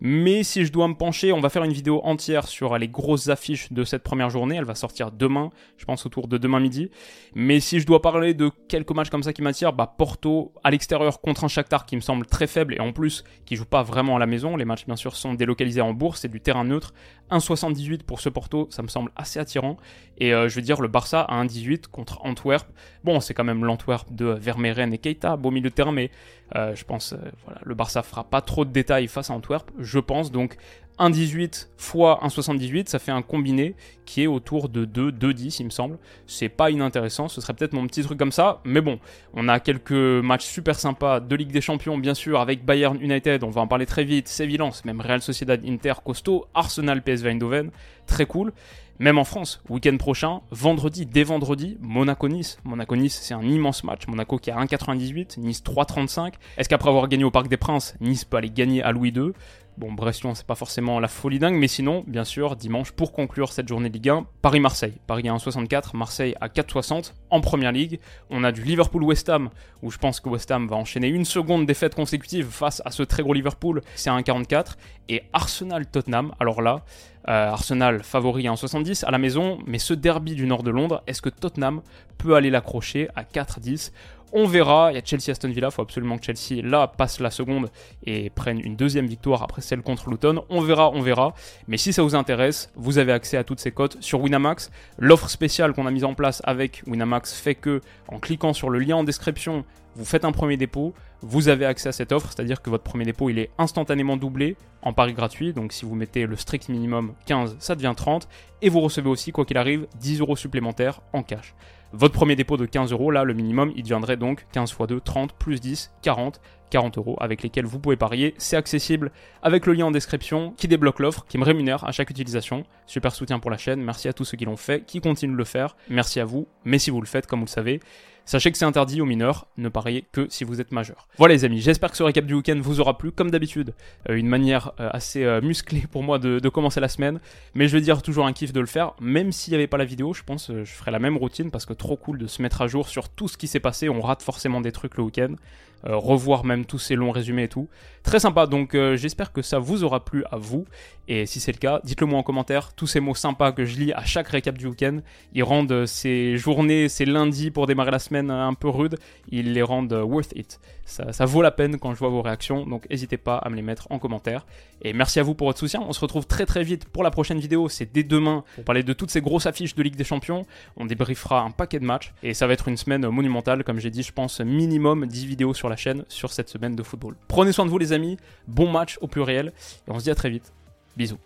Mais 0.00 0.42
si 0.42 0.64
je 0.64 0.72
me 0.84 0.94
pencher, 0.94 1.32
on 1.32 1.40
va 1.40 1.48
faire 1.48 1.64
une 1.64 1.72
vidéo 1.72 2.00
entière 2.04 2.46
sur 2.46 2.76
les 2.78 2.88
grosses 2.88 3.28
affiches 3.28 3.72
de 3.72 3.84
cette 3.84 4.02
première 4.02 4.30
journée. 4.30 4.56
Elle 4.56 4.64
va 4.64 4.74
sortir 4.74 5.10
demain, 5.10 5.50
je 5.76 5.84
pense 5.84 6.04
autour 6.06 6.28
de 6.28 6.38
demain 6.38 6.60
midi. 6.60 6.90
Mais 7.34 7.60
si 7.60 7.80
je 7.80 7.86
dois 7.86 8.02
parler 8.02 8.34
de 8.34 8.50
quelques 8.68 8.90
matchs 8.92 9.10
comme 9.10 9.22
ça 9.22 9.32
qui 9.32 9.42
m'attirent, 9.42 9.72
bah 9.72 9.94
Porto 9.96 10.52
à 10.62 10.70
l'extérieur 10.70 11.20
contre 11.20 11.44
un 11.44 11.48
Shakhtar 11.48 11.86
qui 11.86 11.96
me 11.96 12.00
semble 12.00 12.26
très 12.26 12.46
faible 12.46 12.74
et 12.74 12.80
en 12.80 12.92
plus 12.92 13.24
qui 13.46 13.56
joue 13.56 13.64
pas 13.64 13.82
vraiment 13.82 14.16
à 14.16 14.18
la 14.18 14.26
maison. 14.26 14.56
Les 14.56 14.64
matchs 14.64 14.86
bien 14.86 14.96
sûr 14.96 15.16
sont 15.16 15.34
délocalisés 15.34 15.80
en 15.80 15.92
bourse, 15.94 16.20
c'est 16.20 16.30
du 16.30 16.40
terrain 16.40 16.64
neutre. 16.64 16.92
1,78 17.30 18.02
pour 18.02 18.20
ce 18.20 18.28
Porto, 18.28 18.68
ça 18.70 18.82
me 18.82 18.88
semble 18.88 19.10
assez 19.16 19.40
attirant. 19.40 19.76
Et 20.18 20.32
euh, 20.32 20.48
je 20.48 20.54
veux 20.54 20.62
dire 20.62 20.80
le 20.80 20.88
Barça 20.88 21.20
à 21.20 21.44
1,18 21.44 21.88
contre 21.88 22.20
Antwerp. 22.24 22.66
Bon, 23.04 23.20
c'est 23.20 23.34
quand 23.34 23.44
même 23.44 23.64
l'Antwerp 23.64 24.06
de 24.10 24.26
Vermeeren 24.26 24.92
et 24.92 24.98
Keita, 24.98 25.36
beau 25.36 25.50
milieu 25.50 25.70
de 25.70 25.74
terrain, 25.74 25.92
mais 25.92 26.10
euh, 26.54 26.74
je 26.74 26.84
pense 26.84 27.12
euh, 27.12 27.16
voilà, 27.44 27.60
le 27.64 27.74
Barça 27.74 28.02
fera 28.02 28.24
pas 28.24 28.40
trop 28.40 28.64
de 28.64 28.70
détails 28.70 29.08
face 29.08 29.30
à 29.30 29.34
Antwerp, 29.34 29.70
je 29.78 29.98
pense. 29.98 30.32
Donc 30.32 30.56
1,18 30.98 31.68
fois 31.76 32.20
1,78, 32.24 32.88
ça 32.88 32.98
fait 32.98 33.12
un 33.12 33.20
combiné 33.20 33.74
qui 34.06 34.22
est 34.22 34.26
autour 34.26 34.70
de 34.70 34.86
2, 34.86 35.10
2,10 35.10 35.56
il 35.60 35.64
me 35.66 35.70
semble. 35.70 35.98
C'est 36.26 36.48
pas 36.48 36.70
inintéressant, 36.70 37.28
ce 37.28 37.40
serait 37.42 37.52
peut-être 37.52 37.74
mon 37.74 37.86
petit 37.86 38.02
truc 38.02 38.18
comme 38.18 38.32
ça, 38.32 38.60
mais 38.64 38.80
bon, 38.80 38.98
on 39.34 39.48
a 39.48 39.60
quelques 39.60 39.90
matchs 39.92 40.46
super 40.46 40.78
sympas 40.78 41.20
de 41.20 41.36
Ligue 41.36 41.52
des 41.52 41.60
Champions, 41.60 41.98
bien 41.98 42.14
sûr, 42.14 42.40
avec 42.40 42.64
Bayern 42.64 42.96
United, 43.00 43.44
on 43.44 43.50
va 43.50 43.60
en 43.60 43.66
parler 43.66 43.84
très 43.84 44.04
vite, 44.04 44.28
Séville, 44.28 44.56
même 44.86 45.00
Real 45.02 45.20
Sociedad 45.20 45.62
Inter 45.66 45.94
costaud, 46.02 46.46
Arsenal 46.54 47.02
PSV 47.02 47.30
Eindhoven, 47.30 47.70
très 48.06 48.24
cool. 48.24 48.52
Même 48.98 49.18
en 49.18 49.24
France, 49.24 49.62
week-end 49.68 49.96
prochain, 49.98 50.40
vendredi, 50.50 51.04
dès 51.04 51.22
vendredi, 51.22 51.76
Monaco-Nice. 51.82 52.58
Monaco-Nice, 52.64 53.18
c'est 53.22 53.34
un 53.34 53.42
immense 53.42 53.84
match. 53.84 54.06
Monaco 54.06 54.38
qui 54.38 54.50
a 54.50 54.56
1,98, 54.56 55.38
Nice 55.38 55.62
3,35. 55.62 56.32
Est-ce 56.56 56.68
qu'après 56.68 56.88
avoir 56.88 57.06
gagné 57.08 57.24
au 57.24 57.30
Parc 57.30 57.48
des 57.48 57.58
Princes, 57.58 57.94
Nice 58.00 58.24
peut 58.24 58.38
aller 58.38 58.48
gagner 58.48 58.82
à 58.82 58.92
Louis 58.92 59.10
II 59.10 59.32
Bon, 59.78 59.92
Brest-Lyon, 59.92 60.34
c'est 60.34 60.46
pas 60.46 60.54
forcément 60.54 61.00
la 61.00 61.08
folie 61.08 61.38
dingue, 61.38 61.56
mais 61.56 61.68
sinon, 61.68 62.02
bien 62.06 62.24
sûr, 62.24 62.56
dimanche, 62.56 62.92
pour 62.92 63.12
conclure 63.12 63.52
cette 63.52 63.68
journée 63.68 63.90
Ligue 63.90 64.08
1, 64.08 64.26
Paris-Marseille. 64.40 64.94
Paris 65.06 65.28
à 65.28 65.34
1,64, 65.34 65.94
Marseille 65.94 66.34
à 66.40 66.48
4,60 66.48 67.12
en 67.28 67.42
première 67.42 67.72
ligue. 67.72 68.00
On 68.30 68.42
a 68.42 68.52
du 68.52 68.62
Liverpool-West 68.62 69.28
Ham, 69.28 69.50
où 69.82 69.90
je 69.90 69.98
pense 69.98 70.20
que 70.20 70.30
West 70.30 70.50
Ham 70.50 70.66
va 70.66 70.76
enchaîner 70.76 71.08
une 71.08 71.26
seconde 71.26 71.66
défaite 71.66 71.94
consécutive 71.94 72.46
face 72.46 72.80
à 72.86 72.90
ce 72.90 73.02
très 73.02 73.22
gros 73.22 73.34
Liverpool, 73.34 73.82
c'est 73.96 74.08
à 74.08 74.16
1,44. 74.16 74.76
Et 75.10 75.24
Arsenal-Tottenham, 75.34 76.32
alors 76.40 76.62
là, 76.62 76.82
euh, 77.28 77.50
Arsenal 77.50 78.02
favori 78.02 78.48
à 78.48 78.52
1,70 78.52 79.04
à 79.04 79.10
la 79.10 79.18
maison, 79.18 79.58
mais 79.66 79.78
ce 79.78 79.92
derby 79.92 80.34
du 80.34 80.46
nord 80.46 80.62
de 80.62 80.70
Londres, 80.70 81.02
est-ce 81.06 81.20
que 81.20 81.28
Tottenham 81.28 81.82
peut 82.16 82.34
aller 82.34 82.48
l'accrocher 82.48 83.08
à 83.14 83.24
4,10 83.24 83.92
on 84.32 84.46
verra, 84.46 84.92
il 84.92 84.96
y 84.96 84.98
a 84.98 85.04
Chelsea-Aston 85.04 85.48
Villa, 85.48 85.68
il 85.68 85.74
faut 85.74 85.82
absolument 85.82 86.18
que 86.18 86.24
Chelsea 86.24 86.62
là 86.62 86.86
passe 86.86 87.20
la 87.20 87.30
seconde 87.30 87.70
et 88.04 88.30
prenne 88.30 88.60
une 88.60 88.76
deuxième 88.76 89.06
victoire 89.06 89.42
après 89.42 89.62
celle 89.62 89.82
contre 89.82 90.10
Luton. 90.10 90.44
On 90.48 90.60
verra, 90.60 90.90
on 90.90 91.00
verra. 91.00 91.34
Mais 91.68 91.76
si 91.76 91.92
ça 91.92 92.02
vous 92.02 92.14
intéresse, 92.14 92.70
vous 92.74 92.98
avez 92.98 93.12
accès 93.12 93.36
à 93.36 93.44
toutes 93.44 93.60
ces 93.60 93.72
cotes 93.72 93.96
sur 94.00 94.20
Winamax. 94.20 94.70
L'offre 94.98 95.30
spéciale 95.30 95.72
qu'on 95.72 95.86
a 95.86 95.90
mise 95.90 96.04
en 96.04 96.14
place 96.14 96.42
avec 96.44 96.82
Winamax 96.86 97.34
fait 97.34 97.54
que 97.54 97.80
en 98.08 98.18
cliquant 98.18 98.52
sur 98.52 98.70
le 98.70 98.78
lien 98.78 98.96
en 98.96 99.04
description, 99.04 99.64
vous 99.96 100.04
faites 100.04 100.26
un 100.26 100.32
premier 100.32 100.58
dépôt, 100.58 100.92
vous 101.22 101.48
avez 101.48 101.64
accès 101.64 101.88
à 101.88 101.92
cette 101.92 102.12
offre, 102.12 102.30
c'est-à-dire 102.30 102.60
que 102.60 102.68
votre 102.68 102.84
premier 102.84 103.04
dépôt 103.04 103.30
il 103.30 103.38
est 103.38 103.50
instantanément 103.56 104.18
doublé 104.18 104.56
en 104.82 104.92
pari 104.92 105.14
gratuit, 105.14 105.54
donc 105.54 105.72
si 105.72 105.86
vous 105.86 105.94
mettez 105.94 106.26
le 106.26 106.36
strict 106.36 106.68
minimum 106.68 107.14
15, 107.24 107.56
ça 107.58 107.74
devient 107.74 107.94
30, 107.96 108.28
et 108.60 108.68
vous 108.68 108.80
recevez 108.80 109.08
aussi, 109.08 109.32
quoi 109.32 109.46
qu'il 109.46 109.56
arrive, 109.56 109.86
10 109.98 110.20
euros 110.20 110.36
supplémentaires 110.36 111.00
en 111.14 111.22
cash. 111.22 111.54
Votre 111.92 112.14
premier 112.14 112.36
dépôt 112.36 112.56
de 112.56 112.66
15 112.66 112.92
euros, 112.92 113.10
là, 113.10 113.24
le 113.24 113.32
minimum, 113.34 113.72
il 113.76 113.82
deviendrait 113.82 114.16
donc 114.16 114.46
15 114.52 114.70
x 114.70 114.86
2, 114.88 115.00
30, 115.00 115.32
plus 115.34 115.60
10, 115.60 115.92
40. 116.02 116.40
40 116.70 116.98
euros 116.98 117.16
avec 117.20 117.42
lesquels 117.42 117.64
vous 117.64 117.78
pouvez 117.78 117.96
parier. 117.96 118.34
C'est 118.38 118.56
accessible 118.56 119.12
avec 119.42 119.66
le 119.66 119.72
lien 119.72 119.86
en 119.86 119.90
description 119.90 120.52
qui 120.56 120.68
débloque 120.68 120.98
l'offre, 120.98 121.24
qui 121.28 121.38
me 121.38 121.44
rémunère 121.44 121.84
à 121.84 121.92
chaque 121.92 122.10
utilisation. 122.10 122.64
Super 122.86 123.14
soutien 123.14 123.38
pour 123.38 123.50
la 123.50 123.56
chaîne. 123.56 123.80
Merci 123.82 124.08
à 124.08 124.12
tous 124.12 124.24
ceux 124.24 124.36
qui 124.36 124.44
l'ont 124.44 124.56
fait, 124.56 124.84
qui 124.84 125.00
continuent 125.00 125.32
de 125.32 125.38
le 125.38 125.44
faire. 125.44 125.76
Merci 125.88 126.20
à 126.20 126.24
vous. 126.24 126.48
Mais 126.64 126.78
si 126.78 126.90
vous 126.90 127.00
le 127.00 127.06
faites, 127.06 127.26
comme 127.26 127.40
vous 127.40 127.46
le 127.46 127.50
savez, 127.50 127.80
Sachez 128.26 128.50
que 128.50 128.58
c'est 128.58 128.64
interdit 128.64 129.00
aux 129.00 129.04
mineurs, 129.04 129.46
ne 129.56 129.68
pariez 129.68 130.04
que 130.10 130.26
si 130.30 130.42
vous 130.42 130.60
êtes 130.60 130.72
majeur. 130.72 131.06
Voilà 131.16 131.34
les 131.34 131.44
amis, 131.44 131.60
j'espère 131.60 131.92
que 131.92 131.96
ce 131.96 132.02
récap 132.02 132.26
du 132.26 132.34
week-end 132.34 132.58
vous 132.60 132.80
aura 132.80 132.98
plu, 132.98 133.12
comme 133.12 133.30
d'habitude, 133.30 133.72
euh, 134.10 134.16
une 134.16 134.26
manière 134.26 134.72
euh, 134.80 134.90
assez 134.92 135.22
euh, 135.22 135.40
musclée 135.40 135.84
pour 135.92 136.02
moi 136.02 136.18
de, 136.18 136.48
commencer 136.48 136.80
la 136.80 136.88
semaine, 136.88 137.20
mais 137.54 137.68
je 137.68 137.76
veux 137.76 137.80
dire 137.80 138.02
toujours 138.02 138.26
un 138.26 138.32
kiff 138.32 138.52
de 138.52 138.58
le 138.58 138.66
faire, 138.66 138.94
même 139.00 139.30
s'il 139.30 139.52
n'y 139.52 139.56
avait 139.58 139.68
pas 139.68 139.76
la 139.76 139.84
vidéo, 139.84 140.12
je 140.12 140.24
pense 140.24 140.50
je 140.50 140.64
ferai 140.64 140.90
la 140.90 140.98
même 140.98 141.16
routine 141.16 141.52
parce 141.52 141.66
que 141.66 141.72
trop 141.72 141.96
cool 141.96 142.18
de 142.18 142.26
se 142.26 142.42
mettre 142.42 142.62
à 142.62 142.66
jour 142.66 142.88
sur 142.88 143.08
tout 143.08 143.28
ce 143.28 143.36
qui 143.36 143.46
s'est 143.46 143.60
passé, 143.60 143.88
on 143.88 144.00
rate 144.00 144.22
forcément 144.22 144.60
des 144.60 144.72
trucs 144.72 144.96
le 144.96 145.04
week-end. 145.04 145.36
Euh, 145.84 145.96
revoir 145.96 146.44
même 146.44 146.64
tous 146.64 146.78
ces 146.78 146.96
longs 146.96 147.12
résumés 147.12 147.44
et 147.44 147.48
tout. 147.48 147.68
Très 148.02 148.18
sympa, 148.18 148.46
donc 148.46 148.74
euh, 148.74 148.96
j'espère 148.96 149.32
que 149.32 149.42
ça 149.42 149.58
vous 149.58 149.84
aura 149.84 150.04
plu 150.04 150.24
à 150.30 150.36
vous. 150.36 150.64
Et 151.06 151.26
si 151.26 151.38
c'est 151.38 151.52
le 151.52 151.58
cas, 151.58 151.80
dites-le 151.84 152.06
moi 152.06 152.18
en 152.18 152.22
commentaire. 152.22 152.72
Tous 152.72 152.86
ces 152.86 152.98
mots 152.98 153.14
sympas 153.14 153.52
que 153.52 153.64
je 153.64 153.78
lis 153.78 153.92
à 153.92 154.04
chaque 154.04 154.28
récap 154.28 154.56
du 154.56 154.66
week-end, 154.66 155.00
ils 155.34 155.44
rendent 155.44 155.70
euh, 155.70 155.86
ces 155.86 156.36
journées, 156.36 156.88
ces 156.88 157.04
lundis 157.04 157.50
pour 157.50 157.66
démarrer 157.66 157.90
la 157.90 157.98
semaine 157.98 158.30
un 158.30 158.54
peu 158.54 158.68
rudes, 158.68 158.96
ils 159.28 159.52
les 159.52 159.62
rendent 159.62 159.92
worth 159.92 160.32
it. 160.34 160.58
Ça, 160.84 161.12
ça 161.12 161.24
vaut 161.24 161.42
la 161.42 161.50
peine 161.50 161.78
quand 161.78 161.92
je 161.92 161.98
vois 161.98 162.08
vos 162.08 162.22
réactions, 162.22 162.64
donc 162.64 162.88
n'hésitez 162.88 163.16
pas 163.16 163.36
à 163.36 163.50
me 163.50 163.56
les 163.56 163.62
mettre 163.62 163.86
en 163.90 163.98
commentaire. 163.98 164.46
Et 164.82 164.92
merci 164.92 165.20
à 165.20 165.22
vous 165.22 165.34
pour 165.34 165.48
votre 165.48 165.58
soutien. 165.58 165.80
On 165.86 165.92
se 165.92 166.00
retrouve 166.00 166.26
très 166.26 166.46
très 166.46 166.62
vite 166.62 166.86
pour 166.86 167.02
la 167.02 167.10
prochaine 167.10 167.38
vidéo. 167.38 167.68
C'est 167.68 167.92
dès 167.92 168.02
demain 168.02 168.44
pour 168.54 168.64
parler 168.64 168.82
de 168.82 168.92
toutes 168.92 169.10
ces 169.10 169.20
grosses 169.20 169.46
affiches 169.46 169.74
de 169.74 169.82
Ligue 169.82 169.96
des 169.96 170.04
Champions. 170.04 170.46
On 170.76 170.86
débriefera 170.86 171.40
un 171.40 171.50
paquet 171.50 171.80
de 171.80 171.84
matchs 171.84 172.12
et 172.22 172.34
ça 172.34 172.46
va 172.46 172.52
être 172.52 172.68
une 172.68 172.76
semaine 172.76 173.08
monumentale. 173.08 173.64
Comme 173.64 173.80
j'ai 173.80 173.90
dit, 173.90 174.02
je 174.02 174.12
pense 174.12 174.40
minimum 174.40 175.06
10 175.06 175.26
vidéos 175.26 175.54
sur 175.54 175.68
la 175.68 175.75
chaîne 175.76 176.04
sur 176.08 176.32
cette 176.32 176.48
semaine 176.48 176.76
de 176.76 176.82
football. 176.82 177.16
Prenez 177.28 177.52
soin 177.52 177.64
de 177.64 177.70
vous 177.70 177.78
les 177.78 177.92
amis. 177.92 178.16
Bon 178.46 178.70
match 178.70 178.98
au 179.00 179.06
pluriel 179.06 179.52
et 179.86 179.90
on 179.90 179.98
se 179.98 180.04
dit 180.04 180.10
à 180.10 180.14
très 180.14 180.30
vite. 180.30 180.52
Bisous. 180.96 181.18